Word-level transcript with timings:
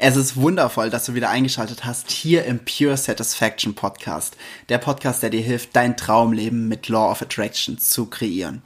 Es 0.00 0.14
ist 0.14 0.36
wundervoll, 0.36 0.90
dass 0.90 1.06
du 1.06 1.14
wieder 1.14 1.28
eingeschaltet 1.28 1.84
hast 1.84 2.12
hier 2.12 2.44
im 2.44 2.60
Pure 2.60 2.96
Satisfaction 2.96 3.74
Podcast. 3.74 4.36
Der 4.68 4.78
Podcast, 4.78 5.24
der 5.24 5.30
dir 5.30 5.40
hilft, 5.40 5.74
dein 5.74 5.96
Traumleben 5.96 6.68
mit 6.68 6.88
Law 6.88 7.10
of 7.10 7.20
Attraction 7.20 7.78
zu 7.78 8.06
kreieren. 8.06 8.62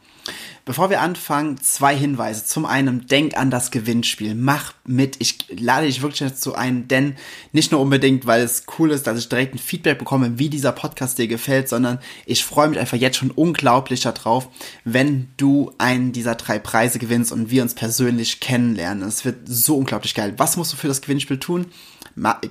Bevor 0.65 0.91
wir 0.91 1.01
anfangen, 1.01 1.61
zwei 1.61 1.97
Hinweise. 1.97 2.45
Zum 2.45 2.67
einen, 2.67 3.09
denk 3.09 3.37
an 3.37 3.51
das 3.51 3.73
Gewinnspiel. 3.73 4.37
Mach 4.37 4.75
mit. 4.85 5.17
Ich 5.19 5.39
lade 5.59 5.87
dich 5.87 6.03
wirklich 6.03 6.21
dazu 6.21 6.55
ein, 6.55 6.87
denn 6.87 7.17
nicht 7.51 7.73
nur 7.73 7.81
unbedingt, 7.81 8.27
weil 8.27 8.43
es 8.43 8.65
cool 8.79 8.93
ist, 8.93 9.09
dass 9.09 9.19
ich 9.19 9.29
direkt 9.29 9.55
ein 9.55 9.59
Feedback 9.59 9.99
bekomme, 9.99 10.39
wie 10.39 10.49
dieser 10.49 10.71
Podcast 10.71 11.19
dir 11.19 11.27
gefällt, 11.27 11.69
sondern 11.69 11.99
ich 12.27 12.45
freue 12.45 12.69
mich 12.69 12.79
einfach 12.79 12.97
jetzt 12.97 13.17
schon 13.17 13.33
unglaublich 13.33 14.03
darauf, 14.03 14.49
wenn 14.85 15.29
du 15.37 15.73
einen 15.79 16.13
dieser 16.13 16.37
drei 16.37 16.61
Preise 16.61 17.01
gewinnst 17.01 17.33
und 17.33 17.51
wir 17.51 17.63
uns 17.63 17.75
persönlich 17.75 18.39
kennenlernen. 18.39 19.09
Es 19.09 19.25
wird 19.25 19.39
so 19.47 19.77
unglaublich 19.77 20.15
geil. 20.15 20.35
Was 20.37 20.57
musst 20.57 20.73
du 20.73 20.77
für 20.77 20.89
das 20.89 21.03
Gewinnspiel 21.03 21.41
tun? 21.41 21.67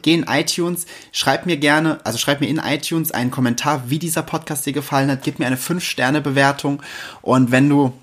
Geh 0.01 0.13
in 0.13 0.25
iTunes, 0.27 0.85
schreib 1.11 1.45
mir 1.45 1.57
gerne, 1.57 1.99
also 2.03 2.17
schreib 2.17 2.41
mir 2.41 2.47
in 2.47 2.57
iTunes 2.57 3.11
einen 3.11 3.31
Kommentar, 3.31 3.83
wie 3.89 3.99
dieser 3.99 4.23
Podcast 4.23 4.65
dir 4.65 4.73
gefallen 4.73 5.09
hat, 5.09 5.23
gib 5.23 5.39
mir 5.39 5.47
eine 5.47 5.57
5-Sterne-Bewertung 5.57 6.81
und 7.21 7.51
wenn 7.51 7.69
du 7.69 7.93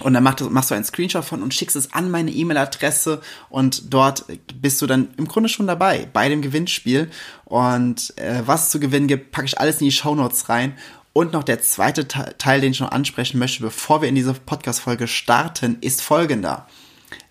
und 0.00 0.12
dann 0.12 0.22
machst 0.22 0.40
du, 0.40 0.50
machst 0.50 0.70
du 0.70 0.74
einen 0.74 0.84
Screenshot 0.84 1.24
von 1.24 1.42
und 1.42 1.54
schickst 1.54 1.74
es 1.74 1.94
an 1.94 2.10
meine 2.10 2.30
E-Mail-Adresse 2.30 3.22
und 3.48 3.94
dort 3.94 4.26
bist 4.60 4.82
du 4.82 4.86
dann 4.86 5.08
im 5.16 5.26
Grunde 5.26 5.48
schon 5.48 5.66
dabei 5.66 6.06
bei 6.12 6.28
dem 6.28 6.42
Gewinnspiel. 6.42 7.10
Und 7.46 8.12
äh, 8.18 8.42
was 8.44 8.70
zu 8.70 8.78
gewinnen 8.78 9.06
gibt, 9.06 9.32
packe 9.32 9.46
ich 9.46 9.58
alles 9.58 9.80
in 9.80 9.86
die 9.86 9.92
Show 9.92 10.14
Notes 10.14 10.50
rein. 10.50 10.74
Und 11.14 11.32
noch 11.32 11.44
der 11.44 11.62
zweite 11.62 12.06
Teil, 12.06 12.60
den 12.60 12.72
ich 12.72 12.80
noch 12.80 12.92
ansprechen 12.92 13.38
möchte, 13.38 13.62
bevor 13.62 14.02
wir 14.02 14.08
in 14.10 14.14
diese 14.14 14.34
Podcast-Folge 14.34 15.08
starten, 15.08 15.78
ist 15.80 16.02
folgender 16.02 16.66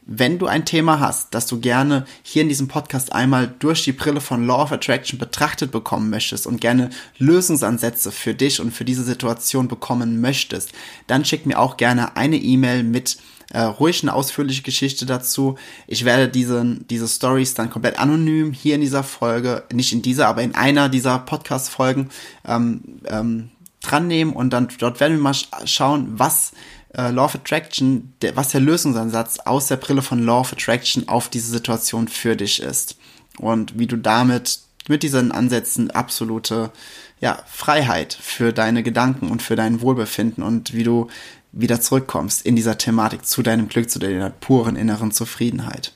wenn 0.06 0.38
du 0.38 0.46
ein 0.46 0.66
Thema 0.66 1.00
hast, 1.00 1.34
das 1.34 1.48
du 1.48 1.60
gerne 1.60 2.06
hier 2.22 2.44
in 2.44 2.50
diesem 2.50 2.68
Podcast 2.68 3.12
einmal 3.12 3.54
durch 3.60 3.84
die 3.84 3.92
Brille 3.92 4.22
von 4.22 4.46
Law 4.46 4.64
of 4.64 4.72
Attraction 4.72 5.18
betrachtet 5.18 5.72
bekommen 5.72 6.10
möchtest 6.10 6.46
und 6.46 6.62
gerne 6.62 6.92
Lösungsansätze 7.18 8.12
für 8.12 8.36
dich 8.36 8.60
und 8.60 8.72
für 8.72 8.86
diese 8.86 9.04
Situation 9.04 9.68
bekommen 9.68 10.22
möchtest, 10.22 10.74
dann 11.08 11.26
schick 11.26 11.46
mir 11.46 11.60
auch 11.60 11.78
gerne 11.78 12.16
eine 12.18 12.38
E-Mail 12.38 12.84
mit 12.84 13.18
äh, 13.52 13.62
ruhig 13.62 14.04
eine 14.04 14.14
ausführliche 14.14 14.64
Geschichte 14.64 15.06
dazu. 15.06 15.58
Ich 15.88 16.06
werde 16.06 16.28
diese, 16.28 16.78
diese 16.90 17.08
Stories 17.08 17.54
dann 17.54 17.70
komplett 17.70 18.00
anonym 18.00 18.54
hier 18.54 18.76
in 18.76 18.82
dieser 18.82 19.04
Folge, 19.04 19.64
nicht 19.72 19.94
in 19.94 20.02
dieser, 20.02 20.28
aber 20.28 20.42
in 20.42 20.56
einer 20.56 20.90
dieser 20.90 21.20
Podcast-Folgen 21.20 22.10
ähm, 22.48 22.82
ähm, 23.06 23.50
dran 23.82 24.08
nehmen 24.08 24.34
und 24.34 24.52
dann 24.52 24.68
dort 24.80 25.00
werden 25.00 25.18
wir 25.18 25.22
mal 25.22 25.36
schauen, 25.66 26.08
was 26.14 26.54
äh, 26.98 27.12
Law 27.12 27.26
of 27.26 27.36
Attraction, 27.36 28.14
der, 28.22 28.36
was 28.36 28.50
der 28.50 28.62
Lösungsansatz 28.62 29.40
aus 29.40 29.68
der 29.68 29.78
Brille 29.78 30.02
von 30.02 30.24
Law 30.24 30.42
of 30.42 30.54
Attraction 30.54 31.08
auf 31.08 31.30
diese 31.30 31.52
Situation 31.52 32.08
für 32.08 32.36
dich 32.36 32.62
ist. 32.62 32.98
Und 33.38 33.78
wie 33.78 33.88
du 33.88 33.98
damit 33.98 34.60
mit 34.88 35.04
diesen 35.04 35.32
Ansätzen 35.32 35.92
absolute 35.92 36.72
ja, 37.20 37.40
Freiheit 37.48 38.18
für 38.20 38.54
deine 38.54 38.84
Gedanken 38.84 39.30
und 39.30 39.42
für 39.42 39.56
dein 39.56 39.82
Wohlbefinden 39.82 40.44
und 40.44 40.74
wie 40.74 40.84
du 40.84 41.08
wieder 41.52 41.82
zurückkommst 41.82 42.46
in 42.46 42.56
dieser 42.56 42.78
Thematik 42.78 43.26
zu 43.26 43.42
deinem 43.42 43.70
Glück, 43.70 43.90
zu 43.90 44.00
deiner 44.00 44.30
puren 44.30 44.76
inneren 44.76 45.12
Zufriedenheit. 45.12 45.94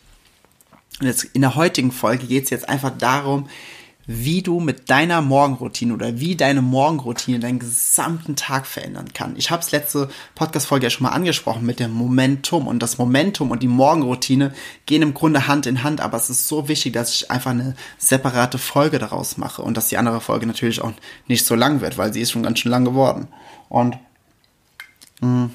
Und 1.00 1.08
jetzt 1.08 1.24
in 1.24 1.42
der 1.42 1.56
heutigen 1.56 1.92
Folge 1.92 2.28
geht 2.28 2.46
es 2.46 2.50
jetzt 2.50 2.68
einfach 2.68 2.92
darum, 2.98 3.50
wie 4.12 4.42
du 4.42 4.60
mit 4.60 4.90
deiner 4.90 5.22
Morgenroutine 5.22 5.94
oder 5.94 6.20
wie 6.20 6.36
deine 6.36 6.64
Morgenroutine 6.64 7.38
deinen 7.38 7.60
gesamten 7.60 8.36
Tag 8.36 8.66
verändern 8.66 9.14
kann. 9.14 9.36
Ich 9.38 9.52
habe 9.52 9.62
es 9.62 9.70
letzte 9.70 10.10
Podcast-Folge 10.34 10.88
ja 10.88 10.90
schon 10.90 11.04
mal 11.04 11.12
angesprochen 11.12 11.64
mit 11.64 11.80
dem 11.80 11.92
Momentum 11.92 12.68
und 12.68 12.82
das 12.82 12.98
Momentum 12.98 13.52
und 13.52 13.62
die 13.62 13.68
Morgenroutine 13.68 14.52
gehen 14.88 15.04
im 15.04 15.14
Grunde 15.14 15.46
Hand 15.46 15.68
in 15.68 15.84
Hand, 15.84 16.02
aber 16.02 16.18
es 16.18 16.32
ist 16.32 16.48
so 16.48 16.68
wichtig, 16.68 16.94
dass 16.94 17.14
ich 17.14 17.30
einfach 17.30 17.52
eine 17.52 17.76
separate 18.00 18.58
Folge 18.58 18.98
daraus 18.98 19.38
mache 19.38 19.62
und 19.62 19.78
dass 19.78 19.90
die 19.90 19.98
andere 19.98 20.22
Folge 20.22 20.48
natürlich 20.48 20.82
auch 20.82 20.94
nicht 21.28 21.46
so 21.46 21.54
lang 21.54 21.82
wird, 21.82 22.00
weil 22.00 22.12
sie 22.12 22.22
ist 22.22 22.32
schon 22.32 22.42
ganz 22.42 22.58
schön 22.58 22.72
lang 22.72 22.86
geworden. 22.86 23.28
Und 23.70 23.96
mh, 25.22 25.52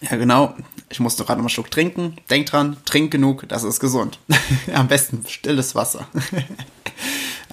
ja 0.00 0.16
genau, 0.16 0.52
ich 0.88 0.98
musste 0.98 1.22
gerade 1.22 1.38
noch 1.38 1.44
mal 1.44 1.46
einen 1.46 1.50
Schluck 1.50 1.70
trinken. 1.70 2.16
Denk 2.28 2.46
dran, 2.46 2.76
trink 2.84 3.12
genug, 3.12 3.48
das 3.48 3.62
ist 3.62 3.78
gesund. 3.78 4.18
Am 4.74 4.88
besten 4.88 5.24
stilles 5.28 5.76
Wasser. 5.76 6.08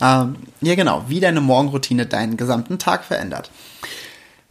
Ähm, 0.03 0.35
ja, 0.59 0.75
genau, 0.75 1.05
wie 1.07 1.21
deine 1.21 1.39
Morgenroutine 1.39 2.05
deinen 2.05 2.35
gesamten 2.35 2.77
Tag 2.77 3.05
verändert. 3.05 3.49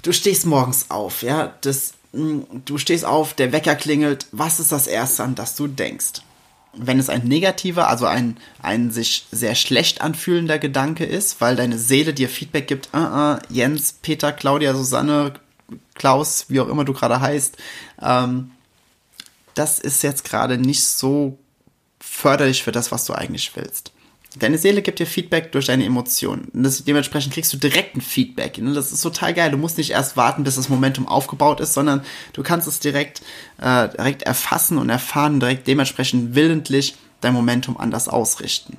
Du 0.02 0.12
stehst 0.12 0.46
morgens 0.46 0.90
auf, 0.90 1.22
ja, 1.22 1.52
das, 1.60 1.92
hm, 2.12 2.46
du 2.64 2.78
stehst 2.78 3.04
auf, 3.04 3.34
der 3.34 3.52
Wecker 3.52 3.74
klingelt. 3.74 4.26
Was 4.32 4.60
ist 4.60 4.72
das 4.72 4.86
Erste, 4.86 5.22
an 5.22 5.34
das 5.34 5.54
du 5.54 5.66
denkst? 5.66 6.22
Wenn 6.72 6.98
es 6.98 7.10
ein 7.10 7.28
negativer, 7.28 7.88
also 7.88 8.06
ein, 8.06 8.38
ein 8.62 8.90
sich 8.90 9.26
sehr 9.30 9.54
schlecht 9.54 10.00
anfühlender 10.00 10.58
Gedanke 10.58 11.04
ist, 11.04 11.42
weil 11.42 11.54
deine 11.54 11.78
Seele 11.78 12.14
dir 12.14 12.30
Feedback 12.30 12.66
gibt, 12.66 12.88
uh 12.94 12.98
-uh, 12.98 13.42
Jens, 13.50 13.92
Peter, 14.00 14.32
Claudia, 14.32 14.74
Susanne, 14.74 15.34
Klaus, 15.94 16.46
wie 16.48 16.60
auch 16.60 16.68
immer 16.68 16.86
du 16.86 16.94
gerade 16.94 17.20
heißt, 17.20 17.58
ähm, 18.00 18.52
das 19.52 19.78
ist 19.78 20.02
jetzt 20.02 20.24
gerade 20.24 20.56
nicht 20.56 20.82
so 20.82 21.38
förderlich 22.00 22.62
für 22.62 22.72
das, 22.72 22.90
was 22.90 23.04
du 23.04 23.12
eigentlich 23.12 23.54
willst. 23.54 23.92
Deine 24.38 24.56
Seele 24.56 24.82
gibt 24.82 24.98
dir 24.98 25.06
Feedback 25.06 25.52
durch 25.52 25.66
deine 25.66 25.84
Emotionen. 25.84 26.48
Und 26.54 26.62
das, 26.62 26.84
dementsprechend 26.84 27.34
kriegst 27.34 27.52
du 27.52 27.58
direkt 27.58 27.96
ein 27.96 28.00
Feedback. 28.00 28.58
Und 28.58 28.74
das 28.74 28.92
ist 28.92 29.02
total 29.02 29.34
geil. 29.34 29.50
Du 29.50 29.58
musst 29.58 29.78
nicht 29.78 29.90
erst 29.90 30.16
warten, 30.16 30.44
bis 30.44 30.56
das 30.56 30.68
Momentum 30.68 31.06
aufgebaut 31.06 31.60
ist, 31.60 31.74
sondern 31.74 32.02
du 32.32 32.42
kannst 32.42 32.66
es 32.66 32.80
direkt, 32.80 33.20
äh, 33.60 33.88
direkt 33.88 34.22
erfassen 34.22 34.78
und 34.78 34.88
erfahren, 34.88 35.40
direkt 35.40 35.66
dementsprechend 35.66 36.34
willentlich 36.34 36.96
dein 37.20 37.34
Momentum 37.34 37.76
anders 37.76 38.08
ausrichten. 38.08 38.78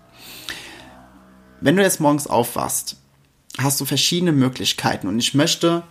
Wenn 1.62 1.78
du 1.78 1.84
jetzt 1.84 2.00
morgens 2.00 2.28
aufwachst, 2.28 2.98
hast 3.58 3.80
du 3.80 3.86
verschiedene 3.86 4.32
Möglichkeiten. 4.32 5.08
Und 5.08 5.20
ich 5.20 5.34
möchte 5.34 5.84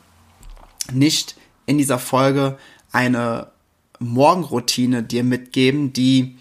nicht 0.92 1.36
in 1.66 1.78
dieser 1.78 1.98
Folge 1.98 2.58
eine 2.90 3.52
Morgenroutine 3.98 5.02
dir 5.02 5.24
mitgeben, 5.24 5.92
die 5.92 6.36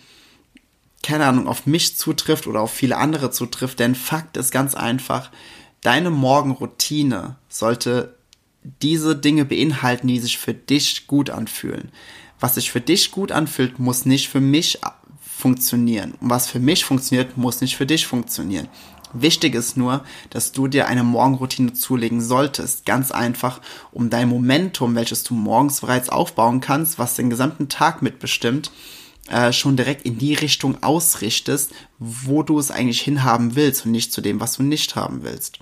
keine 1.03 1.25
Ahnung, 1.25 1.47
auf 1.47 1.65
mich 1.65 1.97
zutrifft 1.97 2.47
oder 2.47 2.61
auf 2.61 2.71
viele 2.71 2.97
andere 2.97 3.31
zutrifft, 3.31 3.79
denn 3.79 3.95
Fakt 3.95 4.37
ist 4.37 4.51
ganz 4.51 4.75
einfach, 4.75 5.31
deine 5.81 6.11
Morgenroutine 6.11 7.35
sollte 7.49 8.15
diese 8.81 9.15
Dinge 9.15 9.45
beinhalten, 9.45 10.07
die 10.07 10.19
sich 10.19 10.37
für 10.37 10.53
dich 10.53 11.07
gut 11.07 11.29
anfühlen. 11.29 11.91
Was 12.39 12.55
sich 12.55 12.71
für 12.71 12.81
dich 12.81 13.11
gut 13.11 13.31
anfühlt, 13.31 13.79
muss 13.79 14.05
nicht 14.05 14.29
für 14.29 14.41
mich 14.41 14.79
funktionieren. 15.19 16.13
Und 16.19 16.29
was 16.29 16.47
für 16.47 16.59
mich 16.59 16.85
funktioniert, 16.85 17.37
muss 17.37 17.61
nicht 17.61 17.75
für 17.75 17.85
dich 17.85 18.05
funktionieren. 18.05 18.67
Wichtig 19.13 19.55
ist 19.55 19.75
nur, 19.75 20.03
dass 20.29 20.51
du 20.51 20.67
dir 20.67 20.87
eine 20.87 21.03
Morgenroutine 21.03 21.73
zulegen 21.73 22.21
solltest. 22.21 22.85
Ganz 22.85 23.11
einfach, 23.11 23.59
um 23.91 24.09
dein 24.09 24.29
Momentum, 24.29 24.95
welches 24.95 25.23
du 25.23 25.33
morgens 25.33 25.81
bereits 25.81 26.09
aufbauen 26.09 26.61
kannst, 26.61 26.97
was 26.97 27.15
den 27.15 27.29
gesamten 27.29 27.67
Tag 27.67 28.01
mitbestimmt, 28.01 28.71
äh, 29.31 29.53
schon 29.53 29.77
direkt 29.77 30.05
in 30.05 30.17
die 30.17 30.33
Richtung 30.33 30.83
ausrichtest, 30.83 31.71
wo 31.99 32.43
du 32.43 32.59
es 32.59 32.69
eigentlich 32.69 33.01
hinhaben 33.01 33.55
willst 33.55 33.85
und 33.85 33.91
nicht 33.91 34.11
zu 34.11 34.21
dem, 34.21 34.39
was 34.39 34.57
du 34.57 34.63
nicht 34.63 34.95
haben 34.95 35.23
willst. 35.23 35.59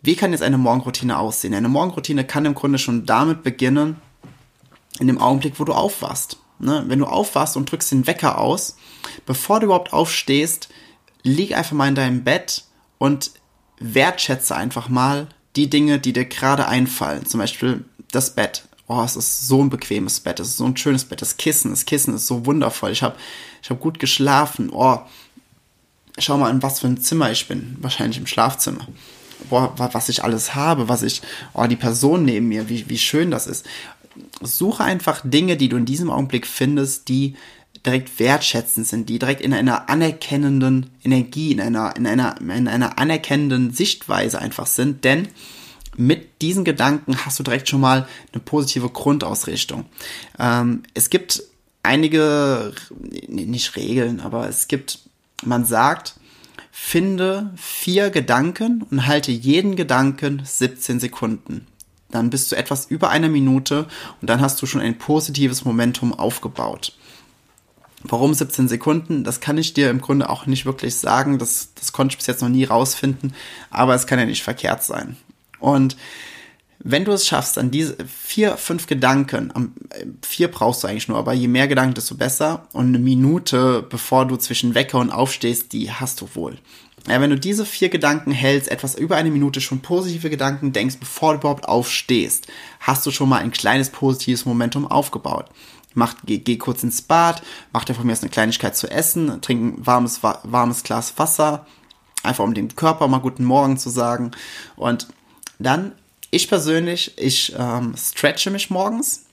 Wie 0.00 0.14
kann 0.14 0.32
jetzt 0.32 0.42
eine 0.42 0.58
Morgenroutine 0.58 1.18
aussehen? 1.18 1.54
Eine 1.54 1.68
Morgenroutine 1.68 2.24
kann 2.24 2.44
im 2.44 2.54
Grunde 2.54 2.78
schon 2.78 3.06
damit 3.06 3.42
beginnen, 3.42 3.96
in 5.00 5.08
dem 5.08 5.18
Augenblick, 5.18 5.58
wo 5.58 5.64
du 5.64 5.72
aufwachst. 5.72 6.38
Ne? 6.60 6.84
Wenn 6.86 7.00
du 7.00 7.06
aufwachst 7.06 7.56
und 7.56 7.70
drückst 7.70 7.90
den 7.90 8.06
Wecker 8.06 8.38
aus, 8.38 8.76
bevor 9.26 9.58
du 9.58 9.66
überhaupt 9.66 9.92
aufstehst, 9.92 10.68
lieg 11.22 11.56
einfach 11.56 11.72
mal 11.72 11.88
in 11.88 11.94
deinem 11.96 12.24
Bett 12.24 12.64
und 12.98 13.32
wertschätze 13.80 14.54
einfach 14.54 14.88
mal 14.88 15.28
die 15.56 15.68
Dinge, 15.68 15.98
die 15.98 16.12
dir 16.12 16.24
gerade 16.24 16.68
einfallen. 16.68 17.26
Zum 17.26 17.40
Beispiel 17.40 17.84
das 18.12 18.34
Bett 18.34 18.67
oh, 18.88 19.02
es 19.02 19.16
ist 19.16 19.46
so 19.46 19.62
ein 19.62 19.70
bequemes 19.70 20.20
Bett, 20.20 20.40
es 20.40 20.48
ist 20.48 20.56
so 20.56 20.64
ein 20.64 20.76
schönes 20.76 21.04
Bett, 21.04 21.20
das 21.22 21.36
Kissen, 21.36 21.70
das 21.70 21.84
Kissen 21.84 22.14
ist 22.14 22.26
so 22.26 22.46
wundervoll. 22.46 22.90
Ich 22.90 23.02
habe 23.02 23.16
ich 23.62 23.70
hab 23.70 23.80
gut 23.80 23.98
geschlafen. 23.98 24.70
Oh, 24.72 24.98
schau 26.18 26.38
mal, 26.38 26.50
in 26.50 26.62
was 26.62 26.80
für 26.80 26.86
ein 26.86 27.00
Zimmer 27.00 27.30
ich 27.30 27.46
bin. 27.46 27.76
Wahrscheinlich 27.80 28.18
im 28.18 28.26
Schlafzimmer. 28.26 28.88
Boah, 29.50 29.74
was 29.92 30.08
ich 30.08 30.24
alles 30.24 30.54
habe, 30.54 30.88
was 30.88 31.02
ich, 31.02 31.22
oh, 31.52 31.66
die 31.66 31.76
Person 31.76 32.24
neben 32.24 32.48
mir, 32.48 32.68
wie, 32.68 32.88
wie 32.88 32.98
schön 32.98 33.30
das 33.30 33.46
ist. 33.46 33.66
suche 34.40 34.82
einfach 34.82 35.20
Dinge, 35.22 35.56
die 35.56 35.68
du 35.68 35.76
in 35.76 35.84
diesem 35.84 36.10
Augenblick 36.10 36.46
findest, 36.46 37.08
die 37.08 37.36
direkt 37.86 38.18
wertschätzend 38.18 38.86
sind, 38.86 39.08
die 39.08 39.18
direkt 39.18 39.40
in 39.40 39.52
einer 39.52 39.88
anerkennenden 39.88 40.90
Energie, 41.04 41.52
in 41.52 41.60
einer, 41.60 41.94
in 41.96 42.06
einer, 42.06 42.40
in 42.40 42.66
einer 42.66 42.98
anerkennenden 42.98 43.72
Sichtweise 43.72 44.40
einfach 44.40 44.66
sind, 44.66 45.04
denn 45.04 45.28
mit 45.98 46.42
diesen 46.42 46.64
Gedanken 46.64 47.16
hast 47.24 47.38
du 47.38 47.42
direkt 47.42 47.68
schon 47.68 47.80
mal 47.80 48.08
eine 48.32 48.40
positive 48.40 48.88
Grundausrichtung. 48.88 49.84
Ähm, 50.38 50.84
es 50.94 51.10
gibt 51.10 51.42
einige, 51.82 52.72
nicht 53.26 53.76
Regeln, 53.76 54.20
aber 54.20 54.48
es 54.48 54.68
gibt, 54.68 55.00
man 55.44 55.64
sagt, 55.64 56.14
finde 56.70 57.52
vier 57.56 58.10
Gedanken 58.10 58.82
und 58.90 59.06
halte 59.06 59.32
jeden 59.32 59.74
Gedanken 59.74 60.42
17 60.44 61.00
Sekunden. 61.00 61.66
Dann 62.10 62.30
bist 62.30 62.50
du 62.52 62.56
etwas 62.56 62.86
über 62.86 63.10
einer 63.10 63.28
Minute 63.28 63.86
und 64.20 64.30
dann 64.30 64.40
hast 64.40 64.62
du 64.62 64.66
schon 64.66 64.80
ein 64.80 64.98
positives 64.98 65.64
Momentum 65.64 66.14
aufgebaut. 66.14 66.96
Warum 68.04 68.32
17 68.32 68.68
Sekunden? 68.68 69.24
Das 69.24 69.40
kann 69.40 69.58
ich 69.58 69.74
dir 69.74 69.90
im 69.90 70.00
Grunde 70.00 70.30
auch 70.30 70.46
nicht 70.46 70.64
wirklich 70.64 70.94
sagen. 70.94 71.38
Das, 71.38 71.74
das 71.74 71.92
konnte 71.92 72.12
ich 72.12 72.18
bis 72.18 72.28
jetzt 72.28 72.42
noch 72.42 72.48
nie 72.48 72.64
rausfinden. 72.64 73.34
Aber 73.70 73.94
es 73.94 74.06
kann 74.06 74.20
ja 74.20 74.24
nicht 74.24 74.44
verkehrt 74.44 74.84
sein. 74.84 75.16
Und 75.58 75.96
wenn 76.80 77.04
du 77.04 77.12
es 77.12 77.26
schaffst, 77.26 77.56
dann 77.56 77.70
diese 77.70 77.96
vier, 78.06 78.56
fünf 78.56 78.86
Gedanken, 78.86 79.52
vier 80.22 80.48
brauchst 80.48 80.82
du 80.82 80.88
eigentlich 80.88 81.08
nur, 81.08 81.18
aber 81.18 81.32
je 81.32 81.48
mehr 81.48 81.66
Gedanken, 81.66 81.94
desto 81.94 82.14
besser. 82.14 82.68
Und 82.72 82.86
eine 82.86 82.98
Minute, 82.98 83.84
bevor 83.88 84.26
du 84.26 84.36
zwischen 84.36 84.74
Wecker 84.74 84.98
und 84.98 85.10
aufstehst, 85.10 85.72
die 85.72 85.90
hast 85.90 86.20
du 86.20 86.28
wohl. 86.34 86.58
Ja, 87.08 87.20
wenn 87.20 87.30
du 87.30 87.38
diese 87.38 87.64
vier 87.64 87.88
Gedanken 87.88 88.32
hältst, 88.32 88.70
etwas 88.70 88.94
über 88.94 89.16
eine 89.16 89.30
Minute 89.30 89.60
schon 89.60 89.80
positive 89.80 90.30
Gedanken 90.30 90.72
denkst, 90.72 90.96
bevor 91.00 91.32
du 91.32 91.40
überhaupt 91.40 91.68
aufstehst, 91.68 92.48
hast 92.80 93.06
du 93.06 93.10
schon 93.10 93.28
mal 93.28 93.40
ein 93.40 93.50
kleines 93.50 93.90
positives 93.90 94.44
Momentum 94.44 94.86
aufgebaut. 94.86 95.46
Mach, 95.94 96.14
geh, 96.26 96.38
geh 96.38 96.58
kurz 96.58 96.82
ins 96.82 97.02
Bad, 97.02 97.42
mach 97.72 97.84
dir 97.84 97.94
von 97.94 98.06
mir 98.06 98.12
aus 98.12 98.20
eine 98.20 98.30
Kleinigkeit 98.30 98.76
zu 98.76 98.90
essen, 98.90 99.40
trink 99.40 99.78
ein 99.78 99.86
warmes, 99.86 100.22
warmes 100.22 100.82
Glas 100.82 101.14
Wasser, 101.18 101.66
einfach 102.22 102.44
um 102.44 102.54
dem 102.54 102.76
Körper 102.76 103.08
mal 103.08 103.18
guten 103.18 103.44
Morgen 103.44 103.78
zu 103.78 103.88
sagen. 103.90 104.32
Und 104.76 105.08
dann, 105.58 105.92
ich 106.30 106.48
persönlich, 106.48 107.16
ich 107.16 107.54
ähm, 107.58 107.94
stretche 107.96 108.50
mich 108.50 108.70
morgens. 108.70 109.24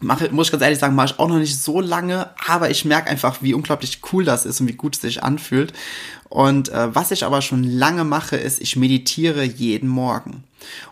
Mache, 0.00 0.30
muss 0.30 0.48
ich 0.48 0.52
ganz 0.52 0.64
ehrlich 0.64 0.80
sagen, 0.80 0.96
mache 0.96 1.12
ich 1.12 1.18
auch 1.20 1.28
noch 1.28 1.38
nicht 1.38 1.62
so 1.62 1.80
lange, 1.80 2.30
aber 2.44 2.70
ich 2.70 2.84
merke 2.84 3.08
einfach, 3.08 3.40
wie 3.40 3.54
unglaublich 3.54 4.00
cool 4.12 4.24
das 4.24 4.46
ist 4.46 4.60
und 4.60 4.66
wie 4.66 4.72
gut 4.72 4.96
es 4.96 5.00
sich 5.00 5.22
anfühlt. 5.22 5.72
Und 6.28 6.70
äh, 6.70 6.94
was 6.94 7.12
ich 7.12 7.24
aber 7.24 7.40
schon 7.40 7.62
lange 7.62 8.04
mache, 8.04 8.36
ist, 8.36 8.60
ich 8.60 8.74
meditiere 8.74 9.44
jeden 9.44 9.88
Morgen. 9.88 10.42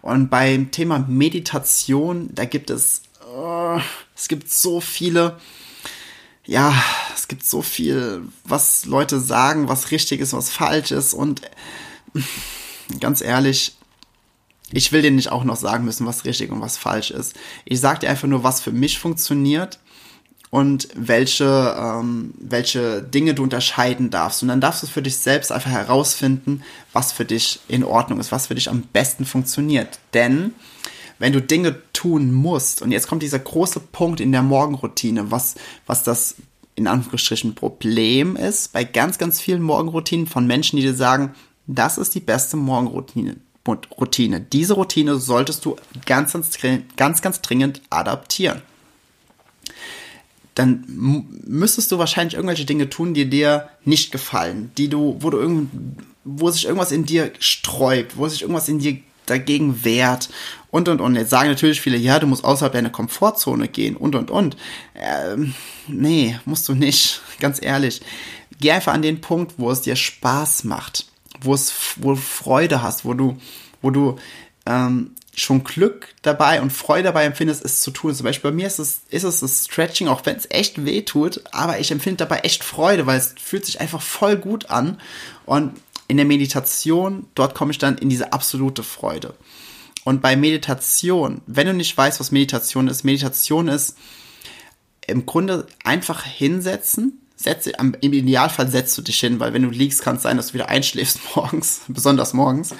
Und 0.00 0.28
beim 0.28 0.70
Thema 0.70 1.00
Meditation, 1.08 2.28
da 2.32 2.44
gibt 2.44 2.70
es, 2.70 3.02
äh, 3.36 3.80
es 4.14 4.28
gibt 4.28 4.48
so 4.48 4.80
viele, 4.80 5.38
ja, 6.44 6.72
es 7.14 7.26
gibt 7.26 7.44
so 7.44 7.62
viel, 7.62 8.22
was 8.44 8.84
Leute 8.86 9.18
sagen, 9.18 9.68
was 9.68 9.90
richtig 9.90 10.20
ist, 10.20 10.32
was 10.32 10.50
falsch 10.50 10.92
ist. 10.92 11.14
Und 11.14 11.42
ganz 13.00 13.22
ehrlich, 13.22 13.76
ich 14.72 14.92
will 14.92 15.02
dir 15.02 15.10
nicht 15.10 15.32
auch 15.32 15.44
noch 15.44 15.56
sagen 15.56 15.84
müssen, 15.84 16.06
was 16.06 16.24
richtig 16.24 16.50
und 16.50 16.60
was 16.60 16.76
falsch 16.76 17.10
ist. 17.10 17.34
Ich 17.64 17.80
sage 17.80 18.00
dir 18.00 18.10
einfach 18.10 18.28
nur, 18.28 18.44
was 18.44 18.60
für 18.60 18.72
mich 18.72 18.98
funktioniert 18.98 19.78
und 20.50 20.88
welche, 20.94 21.76
ähm, 21.78 22.34
welche 22.38 23.02
Dinge 23.02 23.34
du 23.34 23.42
unterscheiden 23.42 24.10
darfst. 24.10 24.42
Und 24.42 24.48
dann 24.48 24.60
darfst 24.60 24.82
du 24.82 24.86
für 24.86 25.02
dich 25.02 25.16
selbst 25.16 25.52
einfach 25.52 25.70
herausfinden, 25.70 26.62
was 26.92 27.12
für 27.12 27.24
dich 27.24 27.60
in 27.68 27.84
Ordnung 27.84 28.20
ist, 28.20 28.32
was 28.32 28.48
für 28.48 28.54
dich 28.54 28.68
am 28.68 28.82
besten 28.82 29.24
funktioniert. 29.24 30.00
Denn 30.12 30.54
wenn 31.18 31.32
du 31.32 31.40
Dinge 31.40 31.82
tun 31.92 32.32
musst, 32.32 32.82
und 32.82 32.92
jetzt 32.92 33.06
kommt 33.06 33.22
dieser 33.22 33.38
große 33.38 33.80
Punkt 33.80 34.20
in 34.20 34.32
der 34.32 34.42
Morgenroutine, 34.42 35.30
was, 35.30 35.54
was 35.86 36.02
das 36.02 36.36
in 36.74 36.86
Anführungsstrichen 36.86 37.54
Problem 37.54 38.36
ist, 38.36 38.72
bei 38.72 38.84
ganz, 38.84 39.18
ganz 39.18 39.40
vielen 39.40 39.62
Morgenroutinen 39.62 40.26
von 40.26 40.46
Menschen, 40.46 40.76
die 40.76 40.82
dir 40.82 40.94
sagen, 40.94 41.34
das 41.66 41.98
ist 41.98 42.14
die 42.14 42.20
beste 42.20 42.56
Morgenroutine. 42.56 43.36
Routine. 43.66 44.40
Diese 44.40 44.74
Routine 44.74 45.16
solltest 45.18 45.64
du 45.64 45.76
ganz, 46.06 46.32
ganz, 46.96 47.22
ganz, 47.22 47.42
dringend 47.42 47.82
adaptieren. 47.90 48.62
Dann 50.54 50.84
müsstest 51.46 51.92
du 51.92 51.98
wahrscheinlich 51.98 52.34
irgendwelche 52.34 52.64
Dinge 52.64 52.90
tun, 52.90 53.14
die 53.14 53.28
dir 53.28 53.68
nicht 53.84 54.12
gefallen, 54.12 54.72
die 54.76 54.88
du, 54.88 55.16
wo 55.20 55.30
du 55.30 55.38
irgend, 55.38 55.70
wo 56.24 56.50
sich 56.50 56.64
irgendwas 56.64 56.92
in 56.92 57.04
dir 57.04 57.32
sträubt, 57.38 58.16
wo 58.16 58.26
sich 58.28 58.42
irgendwas 58.42 58.68
in 58.68 58.78
dir 58.78 58.98
dagegen 59.26 59.84
wehrt 59.84 60.28
und 60.70 60.88
und 60.88 61.00
und. 61.00 61.14
Jetzt 61.14 61.30
sagen 61.30 61.48
natürlich 61.48 61.80
viele, 61.80 61.96
ja, 61.96 62.18
du 62.18 62.26
musst 62.26 62.44
außerhalb 62.44 62.72
deiner 62.72 62.90
Komfortzone 62.90 63.68
gehen 63.68 63.96
und 63.96 64.14
und 64.16 64.30
und. 64.30 64.56
Ähm, 64.96 65.54
nee, 65.86 66.38
musst 66.44 66.68
du 66.68 66.74
nicht, 66.74 67.22
ganz 67.40 67.62
ehrlich. 67.62 68.00
Geh 68.58 68.72
einfach 68.72 68.92
an 68.92 69.02
den 69.02 69.20
Punkt, 69.20 69.54
wo 69.56 69.70
es 69.70 69.82
dir 69.82 69.96
Spaß 69.96 70.64
macht 70.64 71.09
wo 71.40 71.54
es, 71.54 71.72
wo 71.96 72.10
du 72.10 72.16
Freude 72.16 72.82
hast, 72.82 73.04
wo 73.04 73.14
du, 73.14 73.36
wo 73.82 73.90
du 73.90 74.16
ähm, 74.66 75.14
schon 75.34 75.64
Glück 75.64 76.08
dabei 76.22 76.60
und 76.60 76.72
Freude 76.72 77.04
dabei 77.04 77.24
empfindest, 77.24 77.64
es 77.64 77.80
zu 77.80 77.90
tun. 77.90 78.14
Zum 78.14 78.24
Beispiel 78.24 78.50
bei 78.50 78.56
mir 78.56 78.66
ist 78.66 78.78
es, 78.78 79.02
ist 79.08 79.24
es 79.24 79.40
das 79.40 79.64
Stretching, 79.64 80.08
auch 80.08 80.24
wenn 80.26 80.36
es 80.36 80.46
echt 80.50 80.84
weh 80.84 81.02
tut, 81.02 81.42
aber 81.52 81.78
ich 81.78 81.90
empfinde 81.90 82.18
dabei 82.18 82.40
echt 82.40 82.64
Freude, 82.64 83.06
weil 83.06 83.18
es 83.18 83.34
fühlt 83.40 83.64
sich 83.64 83.80
einfach 83.80 84.02
voll 84.02 84.36
gut 84.36 84.70
an. 84.70 85.00
Und 85.46 85.72
in 86.08 86.16
der 86.16 86.26
Meditation, 86.26 87.26
dort 87.34 87.54
komme 87.54 87.70
ich 87.70 87.78
dann 87.78 87.98
in 87.98 88.08
diese 88.08 88.32
absolute 88.32 88.82
Freude. 88.82 89.34
Und 90.04 90.22
bei 90.22 90.34
Meditation, 90.34 91.42
wenn 91.46 91.66
du 91.66 91.74
nicht 91.74 91.96
weißt, 91.96 92.20
was 92.20 92.32
Meditation 92.32 92.88
ist, 92.88 93.04
Meditation 93.04 93.68
ist 93.68 93.96
im 95.06 95.26
Grunde 95.26 95.66
einfach 95.84 96.24
hinsetzen, 96.24 97.20
setze, 97.42 97.70
im 97.70 98.12
Idealfall 98.12 98.68
setzt 98.68 98.96
du 98.98 99.02
dich 99.02 99.18
hin, 99.18 99.40
weil 99.40 99.54
wenn 99.54 99.62
du 99.62 99.70
liegst, 99.70 100.02
kann 100.02 100.16
es 100.16 100.22
sein, 100.22 100.36
dass 100.36 100.48
du 100.48 100.54
wieder 100.54 100.68
einschläfst 100.68 101.20
morgens, 101.34 101.80
besonders 101.88 102.34
morgens. 102.34 102.74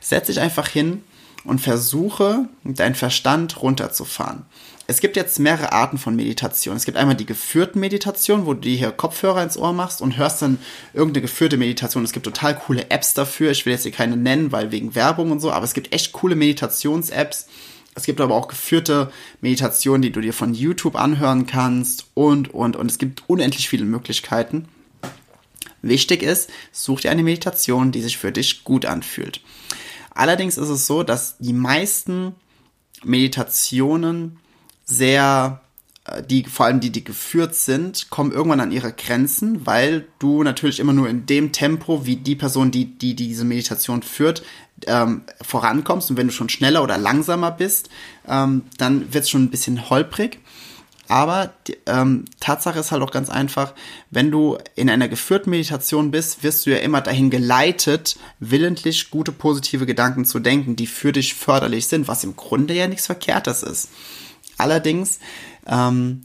Setz 0.00 0.28
dich 0.28 0.40
einfach 0.40 0.68
hin 0.68 1.02
und 1.44 1.60
versuche, 1.60 2.48
deinen 2.64 2.94
Verstand 2.94 3.62
runterzufahren. 3.62 4.44
Es 4.88 5.00
gibt 5.00 5.16
jetzt 5.16 5.40
mehrere 5.40 5.72
Arten 5.72 5.98
von 5.98 6.14
Meditation. 6.14 6.76
Es 6.76 6.84
gibt 6.84 6.96
einmal 6.96 7.16
die 7.16 7.26
geführten 7.26 7.80
Meditation, 7.80 8.46
wo 8.46 8.54
du 8.54 8.60
dir 8.60 8.76
hier 8.76 8.92
Kopfhörer 8.92 9.42
ins 9.42 9.58
Ohr 9.58 9.72
machst 9.72 10.00
und 10.00 10.16
hörst 10.16 10.42
dann 10.42 10.58
irgendeine 10.94 11.22
geführte 11.22 11.56
Meditation. 11.56 12.04
Es 12.04 12.12
gibt 12.12 12.24
total 12.24 12.56
coole 12.56 12.88
Apps 12.90 13.12
dafür. 13.12 13.50
Ich 13.50 13.66
will 13.66 13.72
jetzt 13.72 13.82
hier 13.82 13.92
keine 13.92 14.16
nennen, 14.16 14.52
weil 14.52 14.70
wegen 14.70 14.94
Werbung 14.94 15.32
und 15.32 15.40
so, 15.40 15.50
aber 15.50 15.64
es 15.64 15.74
gibt 15.74 15.92
echt 15.92 16.12
coole 16.12 16.36
Meditations-Apps 16.36 17.46
es 17.96 18.04
gibt 18.04 18.20
aber 18.20 18.34
auch 18.34 18.46
geführte 18.46 19.10
Meditationen, 19.40 20.02
die 20.02 20.12
du 20.12 20.20
dir 20.20 20.34
von 20.34 20.52
YouTube 20.52 20.96
anhören 20.96 21.46
kannst 21.46 22.06
und, 22.14 22.52
und, 22.52 22.76
und 22.76 22.90
es 22.90 22.98
gibt 22.98 23.24
unendlich 23.26 23.70
viele 23.70 23.86
Möglichkeiten. 23.86 24.68
Wichtig 25.80 26.22
ist, 26.22 26.50
such 26.72 27.00
dir 27.00 27.10
eine 27.10 27.22
Meditation, 27.22 27.92
die 27.92 28.02
sich 28.02 28.18
für 28.18 28.32
dich 28.32 28.64
gut 28.64 28.84
anfühlt. 28.84 29.40
Allerdings 30.10 30.58
ist 30.58 30.68
es 30.68 30.86
so, 30.86 31.02
dass 31.02 31.38
die 31.38 31.54
meisten 31.54 32.34
Meditationen 33.02 34.38
sehr 34.84 35.62
die, 36.28 36.44
vor 36.44 36.66
allem 36.66 36.80
die, 36.80 36.90
die 36.90 37.04
geführt 37.04 37.54
sind, 37.54 38.10
kommen 38.10 38.32
irgendwann 38.32 38.60
an 38.60 38.72
ihre 38.72 38.92
Grenzen, 38.92 39.66
weil 39.66 40.06
du 40.18 40.42
natürlich 40.42 40.80
immer 40.80 40.92
nur 40.92 41.08
in 41.08 41.26
dem 41.26 41.52
Tempo, 41.52 42.06
wie 42.06 42.16
die 42.16 42.36
Person, 42.36 42.70
die, 42.70 42.86
die 42.96 43.14
diese 43.14 43.44
Meditation 43.44 44.02
führt, 44.02 44.42
ähm, 44.86 45.22
vorankommst. 45.42 46.10
Und 46.10 46.16
wenn 46.16 46.28
du 46.28 46.32
schon 46.32 46.48
schneller 46.48 46.82
oder 46.82 46.98
langsamer 46.98 47.50
bist, 47.50 47.90
ähm, 48.28 48.62
dann 48.78 49.12
wird 49.12 49.24
es 49.24 49.30
schon 49.30 49.44
ein 49.44 49.50
bisschen 49.50 49.90
holprig. 49.90 50.38
Aber 51.08 51.52
ähm, 51.86 52.24
Tatsache 52.40 52.80
ist 52.80 52.90
halt 52.90 53.02
auch 53.02 53.12
ganz 53.12 53.30
einfach, 53.30 53.74
wenn 54.10 54.30
du 54.30 54.58
in 54.74 54.90
einer 54.90 55.08
geführten 55.08 55.50
Meditation 55.50 56.10
bist, 56.10 56.42
wirst 56.42 56.66
du 56.66 56.70
ja 56.70 56.78
immer 56.78 57.00
dahin 57.00 57.30
geleitet, 57.30 58.16
willentlich 58.40 59.10
gute 59.10 59.30
positive 59.30 59.86
Gedanken 59.86 60.24
zu 60.24 60.40
denken, 60.40 60.74
die 60.74 60.88
für 60.88 61.12
dich 61.12 61.34
förderlich 61.34 61.86
sind, 61.86 62.08
was 62.08 62.24
im 62.24 62.34
Grunde 62.34 62.74
ja 62.74 62.88
nichts 62.88 63.06
Verkehrtes 63.06 63.62
ist. 63.62 63.88
Allerdings 64.58 65.20
ähm, 65.68 66.22